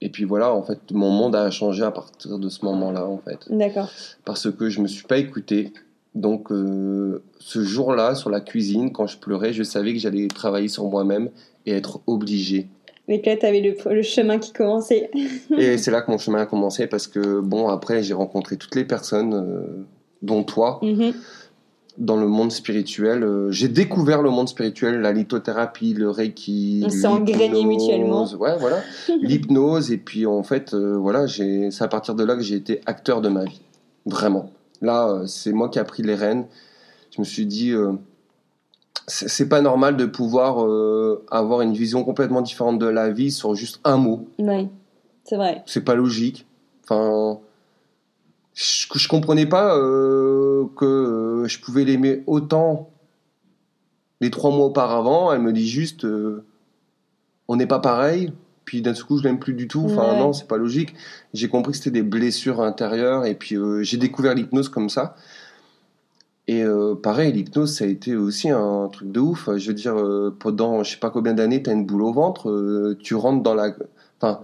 et 0.00 0.10
puis 0.10 0.24
voilà, 0.24 0.52
en 0.52 0.62
fait, 0.62 0.78
mon 0.92 1.10
monde 1.10 1.34
a 1.34 1.50
changé 1.50 1.82
à 1.82 1.90
partir 1.90 2.38
de 2.38 2.48
ce 2.48 2.64
moment-là, 2.64 3.06
en 3.06 3.18
fait. 3.18 3.38
D'accord. 3.50 3.88
Parce 4.24 4.50
que 4.50 4.68
je 4.68 4.80
me 4.80 4.86
suis 4.86 5.04
pas 5.04 5.18
écouté. 5.18 5.72
Donc, 6.14 6.52
euh, 6.52 7.22
ce 7.38 7.62
jour-là, 7.64 8.14
sur 8.14 8.30
la 8.30 8.40
cuisine, 8.40 8.92
quand 8.92 9.06
je 9.06 9.18
pleurais, 9.18 9.52
je 9.52 9.62
savais 9.62 9.92
que 9.92 9.98
j'allais 9.98 10.28
travailler 10.28 10.68
sur 10.68 10.84
moi-même 10.84 11.30
et 11.66 11.72
être 11.72 12.00
obligé 12.06 12.68
Mais 13.08 13.20
que 13.20 13.30
là, 13.30 13.36
tu 13.36 13.46
avais 13.46 13.60
le, 13.60 14.02
chemin 14.02 14.38
qui 14.38 14.52
commençait. 14.52 15.10
et 15.58 15.78
c'est 15.78 15.90
là 15.90 16.02
que 16.02 16.10
mon 16.10 16.18
chemin 16.18 16.42
a 16.42 16.46
commencé 16.46 16.86
parce 16.86 17.08
que, 17.08 17.40
bon, 17.40 17.68
après, 17.68 18.02
j'ai 18.02 18.14
rencontré 18.14 18.56
toutes 18.56 18.76
les 18.76 18.84
personnes, 18.84 19.34
euh, 19.34 19.86
dont 20.22 20.44
toi, 20.44 20.80
mm-hmm. 20.82 21.14
Dans 21.98 22.16
le 22.16 22.26
monde 22.26 22.50
spirituel. 22.50 23.22
Euh, 23.22 23.50
j'ai 23.50 23.68
découvert 23.68 24.22
le 24.22 24.30
monde 24.30 24.48
spirituel, 24.48 25.00
la 25.00 25.12
lithothérapie, 25.12 25.94
le 25.94 26.10
reiki. 26.10 26.82
On 26.84 26.90
s'est 26.90 27.64
mutuellement. 27.64 28.26
Ouais, 28.34 28.56
voilà. 28.58 28.80
L'hypnose. 29.20 29.92
Et 29.92 29.98
puis, 29.98 30.26
en 30.26 30.42
fait, 30.42 30.74
euh, 30.74 30.96
voilà, 30.96 31.26
c'est 31.28 31.70
à 31.82 31.88
partir 31.88 32.14
de 32.14 32.24
là 32.24 32.36
que 32.36 32.42
j'ai 32.42 32.56
été 32.56 32.80
acteur 32.86 33.20
de 33.20 33.28
ma 33.28 33.44
vie. 33.44 33.62
Vraiment. 34.06 34.50
Là, 34.82 35.22
c'est 35.26 35.52
moi 35.52 35.68
qui 35.68 35.78
ai 35.78 35.84
pris 35.84 36.02
les 36.02 36.14
rênes. 36.14 36.46
Je 37.10 37.20
me 37.20 37.24
suis 37.24 37.46
dit 37.46 37.72
c'est 39.06 39.48
pas 39.48 39.60
normal 39.60 39.96
de 39.96 40.06
pouvoir 40.06 40.64
euh, 40.64 41.24
avoir 41.30 41.60
une 41.60 41.74
vision 41.74 42.04
complètement 42.04 42.40
différente 42.40 42.78
de 42.78 42.86
la 42.86 43.10
vie 43.10 43.30
sur 43.30 43.54
juste 43.54 43.80
un 43.84 43.96
mot. 43.96 44.26
Oui, 44.38 44.68
c'est 45.24 45.36
vrai. 45.36 45.62
C'est 45.66 45.84
pas 45.84 45.94
logique. 45.94 46.46
Enfin, 46.84 47.38
je, 48.54 48.86
je 48.94 49.08
comprenais 49.08 49.46
pas 49.46 49.76
euh, 49.76 50.64
que 50.76 50.84
euh, 50.84 51.48
je 51.48 51.60
pouvais 51.60 51.84
l'aimer 51.84 52.22
autant 52.26 52.90
les 54.20 54.30
trois 54.30 54.50
mois 54.50 54.66
auparavant. 54.66 55.32
Elle 55.32 55.42
me 55.42 55.52
dit 55.52 55.68
juste, 55.68 56.06
on 57.48 57.56
n'est 57.56 57.66
pas 57.66 57.80
pareil. 57.80 58.32
Puis 58.64 58.80
d'un 58.80 58.94
coup, 58.94 59.18
je 59.18 59.24
l'aime 59.24 59.38
plus 59.38 59.52
du 59.52 59.68
tout. 59.68 59.82
Enfin, 59.84 60.18
non, 60.18 60.32
c'est 60.32 60.48
pas 60.48 60.56
logique. 60.56 60.94
J'ai 61.34 61.48
compris 61.48 61.72
que 61.72 61.78
c'était 61.78 61.90
des 61.90 62.02
blessures 62.02 62.62
intérieures. 62.62 63.26
Et 63.26 63.34
puis, 63.34 63.56
j'ai 63.82 63.98
découvert 63.98 64.34
l'hypnose 64.34 64.70
comme 64.70 64.88
ça. 64.88 65.16
Et 66.46 66.62
euh, 66.62 66.94
pareil, 66.94 67.32
l'hypnose, 67.32 67.74
ça 67.74 67.84
a 67.84 67.86
été 67.86 68.16
aussi 68.16 68.50
un 68.50 68.88
truc 68.92 69.10
de 69.10 69.20
ouf. 69.20 69.48
Je 69.56 69.68
veux 69.68 69.74
dire, 69.74 69.96
euh, 69.96 70.34
pendant 70.38 70.82
je 70.82 70.92
sais 70.92 70.98
pas 70.98 71.10
combien 71.10 71.32
d'années, 71.32 71.62
tu 71.62 71.70
as 71.70 71.72
une 71.72 71.86
boule 71.86 72.02
au 72.02 72.12
ventre, 72.12 72.50
euh, 72.50 72.98
tu 73.00 73.14
rentres 73.14 73.42
dans 73.42 73.54
la. 73.54 73.74
Enfin, 74.20 74.40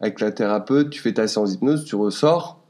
avec 0.00 0.20
la 0.20 0.32
thérapeute, 0.32 0.90
tu 0.90 1.00
fais 1.00 1.14
ta 1.14 1.28
séance 1.28 1.52
d'hypnose, 1.52 1.84
tu 1.84 1.94
ressors. 1.94 2.60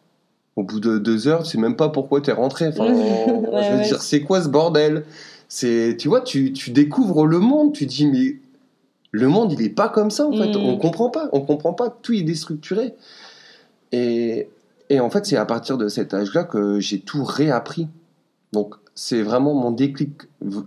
Au 0.56 0.62
bout 0.62 0.80
de 0.80 0.98
deux 0.98 1.26
heures, 1.26 1.42
tu 1.42 1.50
sais 1.50 1.58
même 1.58 1.76
pas 1.76 1.88
pourquoi 1.88 2.20
tu 2.20 2.30
es 2.30 2.32
rentré. 2.32 2.68
Enfin, 2.68 2.86
je 2.86 3.76
veux 3.76 3.82
dire, 3.82 4.00
c'est 4.00 4.20
quoi 4.20 4.42
ce 4.42 4.48
bordel? 4.48 5.04
C'est, 5.48 5.96
Tu 5.98 6.08
vois, 6.08 6.20
tu, 6.20 6.52
tu 6.52 6.70
découvres 6.70 7.26
le 7.26 7.38
monde, 7.40 7.72
tu 7.72 7.86
dis, 7.86 8.06
mais 8.06 8.36
le 9.10 9.28
monde, 9.28 9.52
il 9.52 9.62
est 9.62 9.70
pas 9.70 9.88
comme 9.88 10.10
ça, 10.10 10.26
en 10.26 10.32
fait. 10.32 10.54
Mm. 10.54 10.56
On 10.56 10.76
comprend 10.76 11.10
pas, 11.10 11.28
on 11.32 11.40
comprend 11.40 11.72
pas, 11.72 11.90
tout 11.90 12.12
est 12.12 12.22
déstructuré. 12.22 12.94
Et, 13.92 14.48
et 14.90 15.00
en 15.00 15.10
fait, 15.10 15.26
c'est 15.26 15.36
à 15.36 15.44
partir 15.44 15.78
de 15.78 15.88
cet 15.88 16.14
âge-là 16.14 16.44
que 16.44 16.80
j'ai 16.80 17.00
tout 17.00 17.24
réappris. 17.24 17.88
Donc, 18.52 18.74
c'est 18.94 19.22
vraiment 19.22 19.54
mon 19.54 19.70
déclic. 19.70 20.12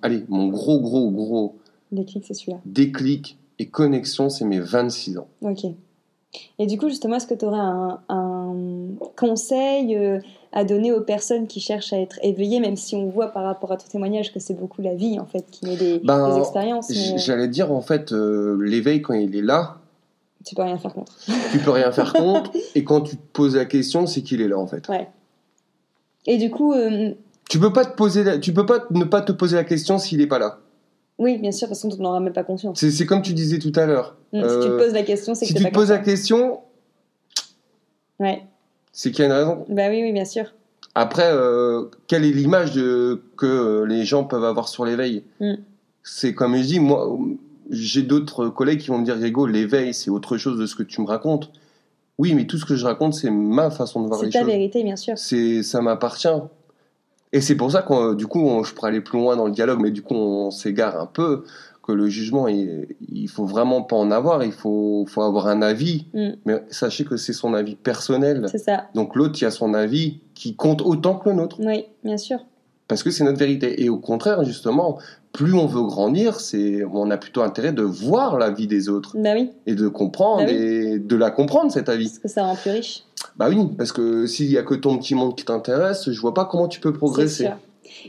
Allez, 0.02 0.24
mon 0.28 0.48
gros, 0.48 0.80
gros, 0.80 1.12
gros. 1.12 1.58
Déclic, 1.92 2.26
c'est 2.26 2.34
celui-là. 2.34 2.60
Déclic 2.66 3.38
et 3.60 3.68
connexion, 3.68 4.30
c'est 4.30 4.46
mes 4.46 4.60
26 4.60 5.18
ans. 5.18 5.28
Ok. 5.42 5.66
Et 6.60 6.66
du 6.66 6.78
coup, 6.78 6.90
justement, 6.90 7.18
est-ce 7.18 7.28
que 7.28 7.34
tu 7.34 7.46
aurais 7.46 7.60
un, 7.60 7.98
conseil 9.16 9.96
euh, 9.96 10.20
à 10.52 10.64
donner 10.64 10.92
aux 10.92 11.02
personnes 11.02 11.48
qui 11.48 11.60
cherchent 11.60 11.94
à 11.94 12.00
être 12.00 12.20
éveillées, 12.24 12.60
même 12.60 12.76
si 12.76 12.96
on 12.96 13.10
voit 13.10 13.28
par 13.28 13.44
rapport 13.44 13.72
à 13.72 13.78
ton 13.78 13.88
témoignage 13.88 14.34
que 14.34 14.40
c'est 14.40 14.54
beaucoup 14.54 14.82
la 14.82 14.96
vie, 14.96 15.20
en 15.20 15.26
fait, 15.26 15.46
qui 15.52 15.66
met 15.66 15.76
des, 15.76 16.00
ben, 16.00 16.38
expériences 16.38 16.90
euh, 16.92 17.18
J'allais 17.18 17.48
dire, 17.48 17.72
en 17.72 17.82
fait, 17.82 18.12
euh, 18.12 18.58
l'éveil, 18.62 19.02
quand 19.02 19.14
il 19.14 19.36
est 19.36 19.42
là, 19.42 19.78
tu 20.46 20.56
peux 20.56 20.62
rien 20.62 20.78
faire 20.78 20.94
contre. 20.94 21.14
tu 21.52 21.60
peux 21.60 21.72
rien 21.72 21.92
faire 21.92 22.14
contre, 22.14 22.52
et 22.76 22.84
quand 22.84 23.02
tu 23.02 23.18
te 23.18 23.32
poses 23.34 23.56
la 23.56 23.66
question, 23.66 24.08
c'est 24.08 24.22
qu'il 24.22 24.42
est 24.42 24.48
là, 24.48 24.58
en 24.58 24.68
fait. 24.68 24.88
Ouais. 24.88 25.08
Et 26.26 26.38
du 26.38 26.50
coup, 26.50 26.74
tu 27.50 27.60
peux 27.60 27.72
pas 27.72 27.86
te 27.86 27.96
poser, 27.96 28.40
tu 28.40 28.54
peux 28.54 28.66
pas 28.66 28.86
ne 28.92 29.06
pas 29.06 29.22
te 29.22 29.32
poser 29.32 29.56
la 29.56 29.64
question 29.64 29.98
s'il 29.98 30.20
est 30.22 30.28
pas 30.28 30.40
là. 30.40 30.60
Oui, 31.20 31.38
bien 31.38 31.52
sûr, 31.52 31.68
parce 31.68 31.82
qu'on 31.82 31.96
n'en 31.98 32.10
aura 32.10 32.20
même 32.20 32.34
pas 32.34 32.44
conscience. 32.44 32.80
C'est 32.80 33.06
comme 33.06 33.22
tu 33.22 33.34
disais 33.34 33.60
tout 33.60 33.72
à 33.76 33.86
l'heure. 33.86 34.16
Mm, 34.34 34.42
si 34.42 34.56
tu 34.56 34.68
te 34.68 34.74
euh, 34.74 34.78
poses 34.78 34.94
la 34.94 35.04
question, 35.04 35.36
c'est 35.36 35.46
que 35.46 35.48
Si 35.48 35.56
tu 35.56 35.64
te 35.64 35.74
poses 35.74 35.90
la 35.90 35.98
question, 35.98 36.60
ouais. 38.20 38.44
c'est 38.92 39.12
qu'il 39.12 39.20
y 39.20 39.24
a 39.24 39.26
une 39.26 39.38
raison. 39.38 39.66
Bah 39.70 39.90
oui, 39.90 40.02
oui, 40.04 40.12
bien 40.12 40.26
sûr. 40.26 40.54
Après, 40.94 41.30
euh, 41.32 41.86
quelle 42.08 42.26
est 42.26 42.32
l'image 42.32 42.74
que 42.74 43.84
les 43.88 44.06
gens 44.06 44.24
peuvent 44.24 44.44
avoir 44.44 44.68
sur 44.68 44.86
l'éveil? 44.86 45.24
Mm. 45.40 45.54
C'est 46.04 46.34
comme 46.34 46.56
je 46.56 46.64
dis, 46.64 46.80
moi, 46.80 47.18
j'ai 47.70 48.04
d'autres 48.04 48.48
collègues 48.50 48.80
qui 48.80 48.88
vont 48.88 49.00
me 49.00 49.06
dire, 49.06 49.18
Grégo, 49.18 49.46
l'éveil, 49.48 49.94
c'est 49.94 50.10
autre 50.10 50.38
chose 50.38 50.58
de 50.58 50.66
ce 50.66 50.76
que 50.76 50.84
tu 50.84 51.02
me 51.02 51.08
racontes. 51.08 51.52
Oui, 52.18 52.34
mais 52.34 52.46
tout 52.46 52.58
ce 52.58 52.66
que 52.66 52.76
je 52.76 52.86
raconte, 52.86 53.14
c'est 53.14 53.30
ma 53.30 53.70
façon 53.70 54.02
de 54.02 54.08
voir 54.08 54.22
les 54.22 54.28
choses. 54.28 54.34
C'est 54.34 54.40
ta 54.40 54.46
vérité, 54.46 54.84
bien 54.84 54.96
sûr. 54.96 55.18
C'est, 55.18 55.62
ça 55.64 55.82
m'appartient. 55.82 56.28
Et 57.34 57.42
c'est 57.42 57.56
pour 57.56 57.72
ça 57.72 57.82
que 57.82 58.16
du 58.16 58.28
coup, 58.28 58.64
je 58.64 58.74
pourrais 58.74 58.90
aller 58.90 59.02
plus 59.02 59.20
loin 59.20 59.36
dans 59.36 59.46
le 59.46 59.52
dialogue, 59.52 59.80
mais 59.82 59.92
du 59.92 60.02
coup, 60.02 60.16
on 60.16 60.52
s'égare 60.52 61.00
un 61.00 61.08
peu. 61.08 61.44
Que 61.84 61.94
le 61.94 62.10
jugement, 62.10 62.50
il, 62.50 62.86
il 63.10 63.30
faut 63.30 63.46
vraiment 63.46 63.82
pas 63.82 63.96
en 63.96 64.12
avoir. 64.12 64.44
Il 64.44 64.52
faut, 64.52 65.06
faut 65.08 65.22
avoir 65.22 65.48
un 65.48 65.62
avis, 65.62 66.08
mm. 66.14 66.30
mais 66.46 66.64
sachez 66.70 67.06
que 67.06 67.16
c'est 67.16 67.32
son 67.32 67.54
avis 67.54 67.76
personnel. 67.76 68.46
C'est 68.52 68.58
ça. 68.58 68.88
Donc 68.94 69.16
l'autre, 69.16 69.38
il 69.42 69.46
a 69.46 69.52
son 69.52 69.74
avis 69.74 70.20
qui 70.36 70.58
compte 70.58 70.82
autant 70.82 71.16
que 71.16 71.30
le 71.30 71.36
nôtre. 71.36 71.62
Oui, 71.62 71.86
bien 72.04 72.18
sûr. 72.18 72.40
Parce 72.90 73.04
que 73.04 73.10
c'est 73.10 73.24
notre 73.24 73.40
vérité. 73.40 73.84
Et 73.84 73.88
au 73.88 74.00
contraire, 74.00 74.44
justement, 74.44 74.98
plus 75.32 75.54
on 75.54 75.66
veut 75.66 75.84
grandir, 75.84 76.42
c'est 76.42 76.84
on 76.84 77.10
a 77.10 77.18
plutôt 77.18 77.42
intérêt 77.42 77.72
de 77.72 77.84
voir 77.84 78.38
la 78.38 78.50
vie 78.50 78.68
des 78.68 78.90
autres. 78.90 79.16
Bah 79.18 79.32
oui. 79.34 79.52
Et 79.66 79.74
de 79.74 79.88
comprendre 79.88 80.44
bah 80.44 80.52
et 80.52 81.00
de 81.00 81.16
la 81.16 81.32
comprendre 81.32 81.72
cette 81.72 81.88
avis. 81.88 82.08
Parce 82.08 82.20
que 82.20 82.28
ça 82.28 82.44
rend 82.44 82.56
plus 82.56 82.72
riche. 82.72 83.04
Bah 83.38 83.50
oui, 83.50 83.58
parce 83.78 83.92
que 83.92 84.26
s'il 84.26 84.52
y 84.52 84.58
a 84.58 84.64
que 84.64 84.74
ton 84.74 84.98
petit 84.98 85.16
monde 85.16 85.36
qui 85.36 85.46
t'intéresse, 85.46 86.10
je 86.10 86.20
vois 86.22 86.34
pas 86.34 86.46
comment 86.46 86.68
tu 86.68 86.80
peux 86.80 86.92
progresser. 86.92 87.50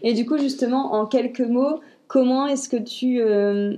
Et 0.02 0.14
du 0.14 0.26
coup, 0.26 0.38
justement, 0.38 0.94
en 0.94 1.06
quelques 1.06 1.40
mots, 1.40 1.80
comment 2.06 2.46
est-ce 2.46 2.68
que 2.68 2.76
tu 2.76 3.20
euh, 3.20 3.76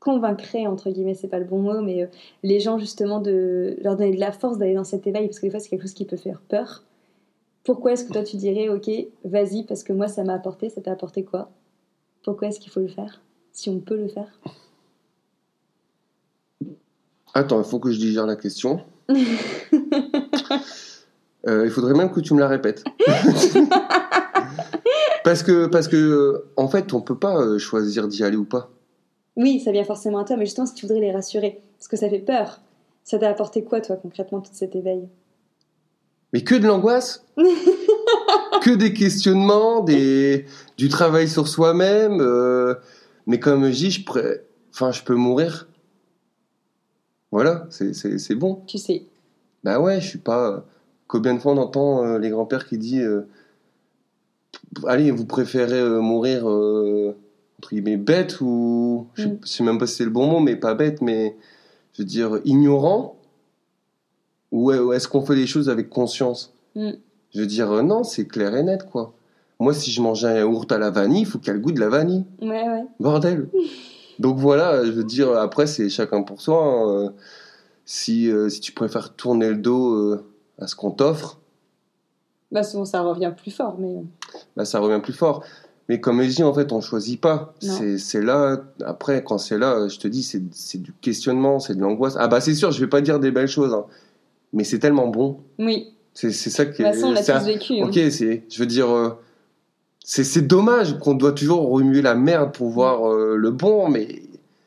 convaincrais, 0.00 0.66
entre 0.66 0.90
guillemets, 0.90 1.14
c'est 1.14 1.28
pas 1.28 1.38
le 1.38 1.44
bon 1.44 1.60
mot, 1.60 1.80
mais 1.80 2.02
euh, 2.02 2.06
les 2.42 2.60
gens 2.60 2.78
justement 2.78 3.20
de 3.20 3.76
leur 3.82 3.96
donner 3.96 4.14
de 4.14 4.20
la 4.20 4.32
force 4.32 4.58
d'aller 4.58 4.74
dans 4.74 4.84
cet 4.84 5.06
éveil, 5.06 5.26
parce 5.26 5.40
que 5.40 5.46
des 5.46 5.50
fois 5.50 5.60
c'est 5.60 5.70
quelque 5.70 5.82
chose 5.82 5.94
qui 5.94 6.04
peut 6.04 6.16
faire 6.16 6.40
peur. 6.40 6.84
Pourquoi 7.64 7.92
est-ce 7.92 8.04
que 8.04 8.12
toi 8.12 8.22
tu 8.22 8.36
dirais, 8.36 8.68
ok, 8.68 8.90
vas-y, 9.24 9.64
parce 9.64 9.82
que 9.82 9.92
moi 9.92 10.08
ça 10.08 10.24
m'a 10.24 10.34
apporté, 10.34 10.68
ça 10.68 10.80
t'a 10.80 10.92
apporté 10.92 11.24
quoi? 11.24 11.50
Pourquoi 12.22 12.48
est-ce 12.48 12.60
qu'il 12.60 12.70
faut 12.70 12.80
le 12.80 12.88
faire? 12.88 13.22
Si 13.52 13.70
on 13.70 13.80
peut 13.80 13.96
le 13.96 14.08
faire 14.08 14.40
Attends, 17.34 17.58
il 17.58 17.64
faut 17.64 17.78
que 17.78 17.90
je 17.90 17.98
digère 17.98 18.26
la 18.26 18.36
question. 18.36 18.80
Euh, 21.46 21.64
il 21.64 21.70
faudrait 21.70 21.94
même 21.94 22.10
que 22.10 22.20
tu 22.20 22.34
me 22.34 22.40
la 22.40 22.48
répètes. 22.48 22.82
parce 25.24 25.44
que, 25.44 25.66
parce 25.66 25.86
que, 25.86 26.44
en 26.56 26.68
fait, 26.68 26.92
on 26.92 27.00
peut 27.00 27.18
pas 27.18 27.38
euh, 27.38 27.58
choisir 27.58 28.08
d'y 28.08 28.24
aller 28.24 28.36
ou 28.36 28.44
pas. 28.44 28.70
Oui, 29.36 29.60
ça 29.60 29.70
vient 29.70 29.84
forcément 29.84 30.18
à 30.18 30.24
toi, 30.24 30.36
mais 30.36 30.46
justement, 30.46 30.66
si 30.66 30.74
tu 30.74 30.86
voudrais 30.86 31.00
les 31.00 31.12
rassurer, 31.12 31.62
parce 31.78 31.86
que 31.86 31.96
ça 31.96 32.10
fait 32.10 32.18
peur, 32.18 32.60
ça 33.04 33.18
t'a 33.18 33.28
apporté 33.28 33.62
quoi, 33.62 33.80
toi, 33.80 33.96
concrètement, 33.96 34.40
tout 34.40 34.50
cet 34.52 34.74
éveil? 34.74 35.08
Mais 36.32 36.42
que 36.42 36.56
de 36.56 36.66
l'angoisse 36.66 37.24
Que 38.62 38.74
des 38.74 38.92
questionnements, 38.92 39.80
des... 39.80 40.44
du 40.76 40.88
travail 40.88 41.28
sur 41.28 41.46
soi-même. 41.46 42.20
Euh, 42.20 42.74
mais 43.26 43.38
comme 43.38 43.70
je 43.70 43.76
dis, 43.76 43.90
je, 43.92 44.02
enfin, 44.74 44.90
je 44.90 45.04
peux 45.04 45.14
mourir. 45.14 45.68
Voilà, 47.30 47.66
c'est 47.70 48.34
bon. 48.34 48.62
Tu 48.66 48.78
sais. 48.78 49.02
Bah 49.64 49.80
ouais, 49.80 50.00
je 50.00 50.06
suis 50.06 50.18
pas. 50.18 50.64
Combien 51.06 51.34
de 51.34 51.38
fois 51.38 51.52
on 51.52 51.58
entend 51.58 52.04
euh, 52.04 52.18
les 52.18 52.30
grands-pères 52.30 52.66
qui 52.66 52.78
disent 52.78 53.02
euh, 53.02 53.26
Allez, 54.86 55.10
vous 55.10 55.24
préférez 55.24 55.80
euh, 55.80 56.00
mourir 56.00 56.46
entre 56.46 57.70
guillemets 57.70 57.96
bête 57.96 58.40
ou. 58.40 59.06
Je 59.14 59.28
mm. 59.28 59.38
sais 59.44 59.62
même 59.62 59.78
pas 59.78 59.86
si 59.86 59.96
c'est 59.96 60.04
le 60.04 60.10
bon 60.10 60.26
mot, 60.26 60.40
mais 60.40 60.56
pas 60.56 60.74
bête, 60.74 61.02
mais 61.02 61.36
je 61.94 62.02
veux 62.02 62.06
dire 62.06 62.40
ignorant 62.44 63.16
Ou, 64.52 64.72
est-ce 64.92 65.08
qu'on 65.08 65.22
fait 65.22 65.34
les 65.34 65.46
choses 65.46 65.68
avec 65.68 65.90
conscience? 65.90 66.54
Mm. 66.74 66.92
Je 67.34 67.40
veux 67.40 67.46
dire, 67.46 67.82
non, 67.82 68.04
c'est 68.04 68.26
clair 68.26 68.56
et 68.56 68.62
net, 68.62 68.84
quoi. 68.90 69.12
Moi, 69.60 69.74
si 69.74 69.90
je 69.90 70.00
mange 70.00 70.24
un 70.24 70.34
yaourt 70.34 70.70
à 70.70 70.78
la 70.78 70.90
vanille, 70.90 71.22
il 71.22 71.26
faut 71.26 71.38
qu'il 71.38 71.48
y 71.48 71.50
ait 71.50 71.54
le 71.54 71.60
goût 71.60 71.72
de 71.72 71.80
la 71.80 71.88
vanille. 71.88 72.24
Ouais, 72.40 72.48
ouais. 72.48 72.84
Bordel. 73.00 73.48
Donc 74.18 74.38
voilà, 74.38 74.84
je 74.84 74.90
veux 74.90 75.04
dire, 75.04 75.32
après, 75.36 75.66
c'est 75.66 75.88
chacun 75.88 76.22
pour 76.22 76.40
soi. 76.40 76.62
Hein. 76.64 77.12
Si, 77.84 78.30
euh, 78.30 78.48
si 78.48 78.60
tu 78.60 78.72
préfères 78.72 79.14
tourner 79.14 79.48
le 79.48 79.56
dos 79.56 79.94
euh, 79.94 80.24
à 80.58 80.66
ce 80.66 80.76
qu'on 80.76 80.90
t'offre. 80.90 81.38
Bah, 82.50 82.62
souvent, 82.62 82.84
ça 82.84 83.00
revient 83.00 83.32
plus 83.36 83.50
fort. 83.50 83.76
Mais... 83.78 83.96
Euh. 83.96 84.02
Bah, 84.56 84.64
ça 84.64 84.80
revient 84.80 85.00
plus 85.00 85.12
fort. 85.12 85.44
Mais 85.88 86.00
comme 86.00 86.22
je 86.22 86.28
dis, 86.28 86.42
en 86.42 86.52
fait, 86.52 86.72
on 86.72 86.82
choisit 86.82 87.18
pas. 87.18 87.54
C'est 87.60 88.20
là, 88.20 88.62
après, 88.84 89.24
quand 89.24 89.38
c'est 89.38 89.56
là, 89.56 89.88
je 89.88 89.98
te 89.98 90.06
dis, 90.06 90.22
c'est 90.22 90.82
du 90.82 90.92
questionnement, 91.00 91.60
c'est 91.60 91.74
de 91.74 91.80
l'angoisse. 91.80 92.14
Ah 92.18 92.28
bah 92.28 92.42
c'est 92.42 92.54
sûr, 92.54 92.72
je 92.72 92.80
vais 92.80 92.88
pas 92.88 93.00
dire 93.00 93.18
des 93.20 93.30
belles 93.30 93.48
choses, 93.48 93.72
hein. 93.72 93.86
mais 94.52 94.64
c'est 94.64 94.80
tellement 94.80 95.08
bon. 95.08 95.40
Oui. 95.58 95.94
C'est 96.12 96.30
ça 96.32 96.66
qui 96.66 96.82
est. 96.82 97.02
on 97.02 97.12
l'a 97.12 97.22
tous 97.22 97.46
vécu. 97.46 97.80
Hein. 97.80 97.86
Ok, 97.86 97.94
c'est, 98.10 98.44
je 98.50 98.58
veux 98.58 98.66
dire, 98.66 99.16
c'est 100.10 100.46
dommage 100.46 100.98
qu'on 100.98 101.14
doit 101.14 101.32
toujours 101.32 101.68
remuer 101.68 102.02
la 102.02 102.14
merde 102.14 102.52
pour 102.52 102.68
voir 102.68 103.10
le 103.12 103.50
bon, 103.50 103.88
mais 103.88 104.22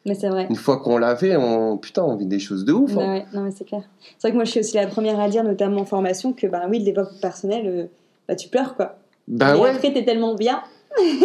mais 0.06 0.16
c'est 0.16 0.30
vrai. 0.30 0.48
Une 0.50 0.56
fois 0.56 0.78
qu'on 0.78 0.98
l'a 0.98 1.16
fait, 1.16 1.36
on, 1.36 1.78
putain, 1.78 2.04
on 2.04 2.16
vit 2.16 2.26
des 2.26 2.40
choses 2.40 2.66
de 2.66 2.74
ouf. 2.74 2.98
Hein. 2.98 3.24
non, 3.34 3.44
mais 3.44 3.52
c'est 3.52 3.66
clair. 3.66 3.84
C'est 4.18 4.28
vrai 4.28 4.32
que 4.32 4.36
moi, 4.36 4.46
je 4.46 4.52
suis 4.52 4.60
aussi 4.60 4.76
la 4.76 4.88
première 4.88 5.20
à 5.20 5.30
dire, 5.30 5.44
notamment 5.44 5.82
en 5.82 5.86
formation, 5.86 6.34
que 6.34 6.48
bah, 6.48 6.64
oui, 6.70 6.80
le 6.80 6.86
développement 6.86 7.20
personnel, 7.22 7.68
euh, 7.68 7.86
bah, 8.28 8.36
tu 8.36 8.50
pleures, 8.50 8.76
quoi. 8.76 8.98
Bah 9.28 9.58
ouais. 9.58 9.70
après, 9.70 9.94
t'es 9.94 10.04
tellement 10.04 10.34
bien. 10.34 10.62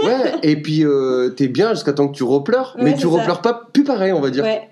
ouais, 0.05 0.35
et 0.43 0.63
puis 0.63 0.85
euh, 0.85 1.31
t'es 1.31 1.49
bien 1.49 1.71
jusqu'à 1.71 1.93
temps 1.93 2.07
que 2.07 2.17
tu 2.17 2.23
repleures, 2.23 2.77
mais 2.79 2.95
tu 2.95 3.09
repleures 3.09 3.43
pas 3.43 3.69
plus 3.73 3.83
pareil, 3.83 4.13
on 4.13 4.21
va 4.21 4.31
dire. 4.31 4.45
Ouais. 4.45 4.69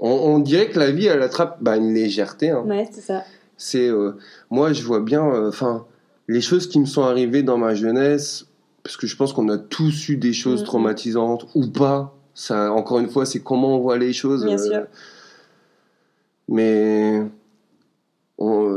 On, 0.00 0.40
dirait 0.40 0.68
que 0.68 0.78
la 0.78 0.90
vie, 0.90 1.06
elle 1.06 1.22
attrape 1.22 1.58
bah, 1.62 1.76
une 1.76 1.94
légèreté. 1.94 2.50
Hein. 2.50 2.64
Ouais, 2.66 2.86
c'est 2.90 3.00
ça. 3.00 3.22
C'est, 3.56 3.88
euh, 3.88 4.16
moi, 4.50 4.72
je 4.72 4.82
vois 4.82 5.00
bien, 5.00 5.24
euh, 5.24 5.48
enfin, 5.48 5.86
les 6.28 6.40
choses 6.40 6.68
qui 6.68 6.78
me 6.78 6.86
sont 6.86 7.02
arrivées 7.02 7.42
dans 7.42 7.58
ma 7.58 7.74
jeunesse, 7.74 8.46
parce 8.82 8.96
que 8.96 9.06
je 9.06 9.16
pense 9.16 9.32
qu'on 9.32 9.48
a 9.48 9.58
tous 9.58 10.08
eu 10.08 10.16
des 10.16 10.32
choses 10.32 10.62
mm-hmm. 10.62 10.66
traumatisantes 10.66 11.46
ou 11.54 11.66
pas. 11.68 12.14
Ça, 12.34 12.72
encore 12.72 12.98
une 12.98 13.08
fois, 13.08 13.26
c'est 13.26 13.40
comment 13.40 13.76
on 13.76 13.80
voit 13.80 13.98
les 13.98 14.12
choses. 14.12 14.44
Bien 14.44 14.58
sûr. 14.58 14.86
Mais 16.48 17.22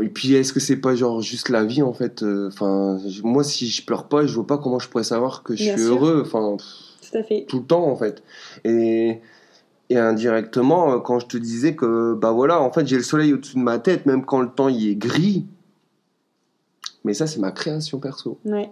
et 0.04 0.10
puis 0.10 0.36
est-ce 0.36 0.54
que 0.54 0.60
c'est 0.60 0.78
pas 0.78 0.96
genre 0.96 1.22
juste 1.22 1.50
la 1.50 1.66
vie 1.66 1.82
en 1.82 1.92
fait 1.92 2.24
Enfin, 2.48 3.00
moi, 3.24 3.44
si 3.44 3.68
je 3.68 3.84
pleure 3.84 4.08
pas, 4.08 4.26
je 4.26 4.34
vois 4.36 4.48
pas 4.48 4.58
comment 4.58 4.80
je 4.80 4.88
pourrais 4.88 5.04
savoir 5.04 5.44
que 5.44 5.56
je 5.56 5.64
suis 5.64 5.82
heureux. 5.82 6.24
Enfin, 6.26 6.56
tout 7.02 7.18
à 7.18 7.24
fait. 7.24 7.46
Tout 7.50 7.60
le 7.60 7.66
temps 7.66 7.88
en 7.88 7.96
fait. 7.96 8.24
Et 8.64 9.20
et 9.90 9.98
indirectement, 9.98 10.94
euh, 10.94 11.00
quand 11.00 11.20
je 11.20 11.28
te 11.28 11.38
disais 11.38 11.76
que, 11.76 12.14
bah 12.14 12.32
voilà, 12.32 12.62
en 12.62 12.72
fait, 12.72 12.86
j'ai 12.86 12.98
le 12.98 13.04
soleil 13.04 13.34
au-dessus 13.34 13.56
de 13.56 13.62
ma 13.62 13.80
tête, 13.80 14.06
même 14.06 14.26
quand 14.26 14.42
le 14.42 14.50
temps 14.50 14.70
y 14.70 14.90
est 14.90 14.96
gris. 14.96 15.46
Mais 17.08 17.13
ça, 17.13 17.26
c'est 17.26 17.39
ma 17.39 17.52
création 17.52 18.00
perso. 18.00 18.38
Ouais. 18.43 18.70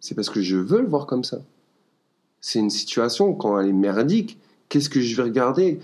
C'est 0.00 0.14
parce 0.14 0.28
que 0.28 0.42
je 0.42 0.56
veux 0.56 0.82
le 0.82 0.86
voir 0.86 1.06
comme 1.06 1.24
ça. 1.24 1.40
C'est 2.42 2.58
une 2.58 2.68
situation, 2.68 3.32
quand 3.32 3.58
elle 3.58 3.68
est 3.68 3.72
merdique, 3.72 4.38
qu'est-ce 4.68 4.90
que 4.90 5.00
je 5.00 5.16
vais 5.16 5.22
regarder? 5.22 5.80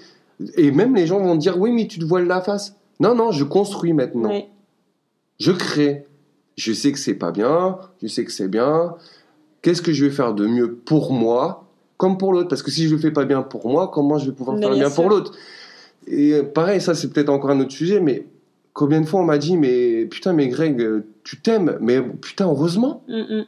Et 0.56 0.70
même 0.72 0.94
les 0.94 1.06
gens 1.06 1.18
vont 1.20 1.37
dire, 1.37 1.59
oui, 1.59 1.72
mais 1.72 1.87
tu 1.87 1.98
te 1.98 2.04
voiles 2.04 2.26
la 2.26 2.42
face. 2.42 2.76
Non, 3.00 3.14
non, 3.14 3.30
je 3.30 3.44
construis 3.44 3.94
maintenant. 3.94 4.28
Ouais. 4.28 4.50
Je 5.40 5.52
crée. 5.52 6.06
Je 6.59 6.74
sais 6.74 6.92
que 6.92 6.98
c'est 6.98 7.14
pas 7.14 7.32
bien, 7.32 7.78
je 8.02 8.09
sais 8.09 8.24
que 8.26 8.32
c'est 8.32 8.48
bien. 8.48 8.94
Qu'est-ce 9.62 9.80
que 9.80 9.92
je 9.94 10.04
vais 10.04 10.11
faire 10.11 10.35
de 10.35 10.46
mieux 10.46 10.74
pour 10.74 11.12
moi 11.12 11.64
comme 11.96 12.18
pour 12.18 12.35
l'autre? 12.35 12.48
Parce 12.48 12.62
que 12.62 12.70
si 12.70 12.88
je 12.88 12.94
le 12.94 13.00
fais 13.00 13.11
pas 13.11 13.24
bien 13.24 13.40
pour 13.40 13.68
moi, 13.68 13.90
comment 13.92 14.18
je 14.18 14.26
vais 14.26 14.37
pouvoir 14.37 14.59
faire 14.59 14.74
bien, 14.74 14.90
pour 14.90 15.09
l'autre? 15.09 15.32
Et 16.06 16.35
euh, 16.35 16.42
pareil, 16.42 16.80
ça 16.80 16.94
c'est 16.94 17.11
peut-être 17.11 17.30
encore 17.30 17.50
un 17.50 17.61
autre 17.61 17.72
sujet, 17.72 18.00
mais 18.00 18.26
combien 18.76 19.00
de 19.00 19.06
fois 19.06 19.20
on 19.20 19.24
m'a 19.24 19.38
dit, 19.38 19.56
mais 19.56 20.04
putain, 20.04 20.34
mais 20.34 20.48
Greg, 20.48 20.80
euh, 20.80 21.06
tu 21.24 21.40
t'aimes, 21.40 21.78
mais 21.80 22.00
putain, 22.00 22.46
heureusement. 22.46 23.02
Mm, 23.08 23.20
mm. 23.20 23.44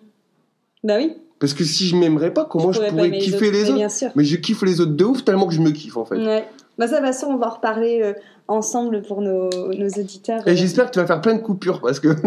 Bah 0.84 0.94
oui. 0.96 1.16
Parce 1.38 1.52
que 1.54 1.64
si 1.64 1.86
je 1.86 1.96
m'aimerais 1.96 2.32
pas, 2.32 2.46
comment 2.46 2.72
je, 2.72 2.80
pourrais 2.80 3.12
kiffer 3.18 3.50
les 3.50 3.70
autres, 3.70 4.12
mais, 4.16 4.24
je 4.24 4.36
kiffe 4.36 4.62
les 4.62 4.80
autres 4.80 4.92
de 4.92 5.04
ouf 5.04 5.24
tellement 5.24 5.46
que 5.46 5.54
je 5.54 5.60
me 5.60 5.70
kiffe 5.70 5.96
en 5.96 6.04
fait. 6.04 6.16
Ouais. 6.16 6.44
Bah 6.78 6.88
ça, 6.88 6.96
toute 6.96 7.06
façon, 7.06 7.26
on 7.28 7.36
va 7.36 7.48
en 7.48 7.50
reparler 7.50 8.00
euh, 8.02 8.14
ensemble 8.48 9.02
pour 9.02 9.20
nos, 9.20 9.50
nos 9.50 9.88
auditeurs. 9.88 10.48
Et 10.48 10.56
j'espère 10.56 10.86
que 10.86 10.92
tu 10.92 10.98
vas 10.98 11.06
faire 11.06 11.20
plein 11.20 11.34
de 11.34 11.42
coupures 11.42 11.80
parce 11.80 12.00
que. 12.00 12.08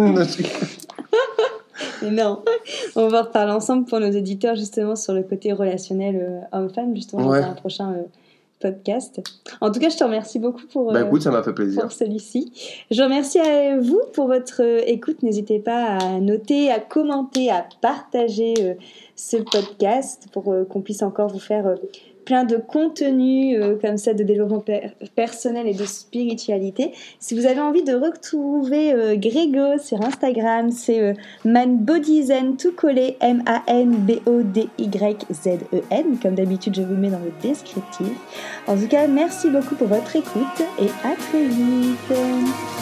non, 2.04 2.44
on 2.96 3.08
va 3.08 3.24
reparler 3.24 3.52
ensemble 3.52 3.86
pour 3.86 4.00
nos 4.00 4.12
éditeurs 4.12 4.56
justement 4.56 4.96
sur 4.96 5.14
le 5.14 5.24
côté 5.24 5.52
relationnel 5.54 6.16
euh, 6.22 6.58
homme-femme, 6.58 6.96
justement 6.96 7.24
dans 7.24 7.34
un 7.34 7.54
prochain 7.54 7.94
euh, 7.94 8.04
podcast. 8.62 9.22
En 9.60 9.72
tout 9.72 9.80
cas, 9.80 9.90
je 9.90 9.98
te 9.98 10.04
remercie 10.04 10.40
beaucoup 10.40 10.66
pour, 10.72 10.94
bah, 10.94 11.02
écoute, 11.02 11.22
ça 11.22 11.32
m'a 11.32 11.44
fait 11.44 11.54
plaisir. 11.54 11.82
pour 11.82 11.92
celui-ci. 11.92 12.52
Je 12.92 13.02
remercie 13.02 13.40
à 13.40 13.80
vous 13.80 14.02
pour 14.14 14.28
votre 14.28 14.62
euh, 14.62 14.82
écoute. 14.86 15.24
N'hésitez 15.24 15.60
pas 15.60 15.98
à 15.98 16.20
noter, 16.20 16.72
à 16.72 16.80
commenter, 16.80 17.50
à 17.50 17.66
partager 17.82 18.54
ce 19.16 19.38
podcast 19.38 20.28
pour 20.32 20.44
qu'on 20.70 20.82
puisse 20.82 21.04
encore 21.04 21.30
vous 21.30 21.40
faire 21.40 21.76
plein 22.26 22.44
de 22.44 22.58
contenus 22.58 23.58
euh, 23.60 23.78
comme 23.80 23.98
ça 23.98 24.14
de 24.14 24.24
développement 24.24 24.64
personnel 25.16 25.68
et 25.68 25.74
de 25.74 25.86
spiritualité. 25.86 26.94
Si 27.20 27.36
vous 27.36 27.46
avez 27.46 27.60
envie 27.60 27.84
de 27.84 27.94
retrouver 27.94 28.94
euh, 28.94 29.16
Grégo 29.16 29.78
sur 29.80 30.02
Instagram, 30.02 30.72
c'est 30.72 31.02
euh, 31.02 31.14
manbodyzen 31.46 32.58
tout 32.58 32.74
collé 32.74 33.18
M-A-N-B-O-D-Y-Z-E-N. 33.20 33.66
Comme 36.22 36.36
d'habitude, 36.36 36.76
je 36.76 36.82
vous 36.82 36.96
mets 36.96 37.10
dans 37.10 37.20
le 37.20 37.32
descriptif. 37.42 38.08
En 38.68 38.78
tout 38.78 38.88
cas, 38.88 39.08
merci 39.08 39.50
beaucoup 39.50 39.76
pour 39.76 39.88
votre 39.88 40.16
écoute 40.16 40.62
et 40.80 40.88
à 41.04 41.16
très 41.16 41.46
vite. 41.46 42.81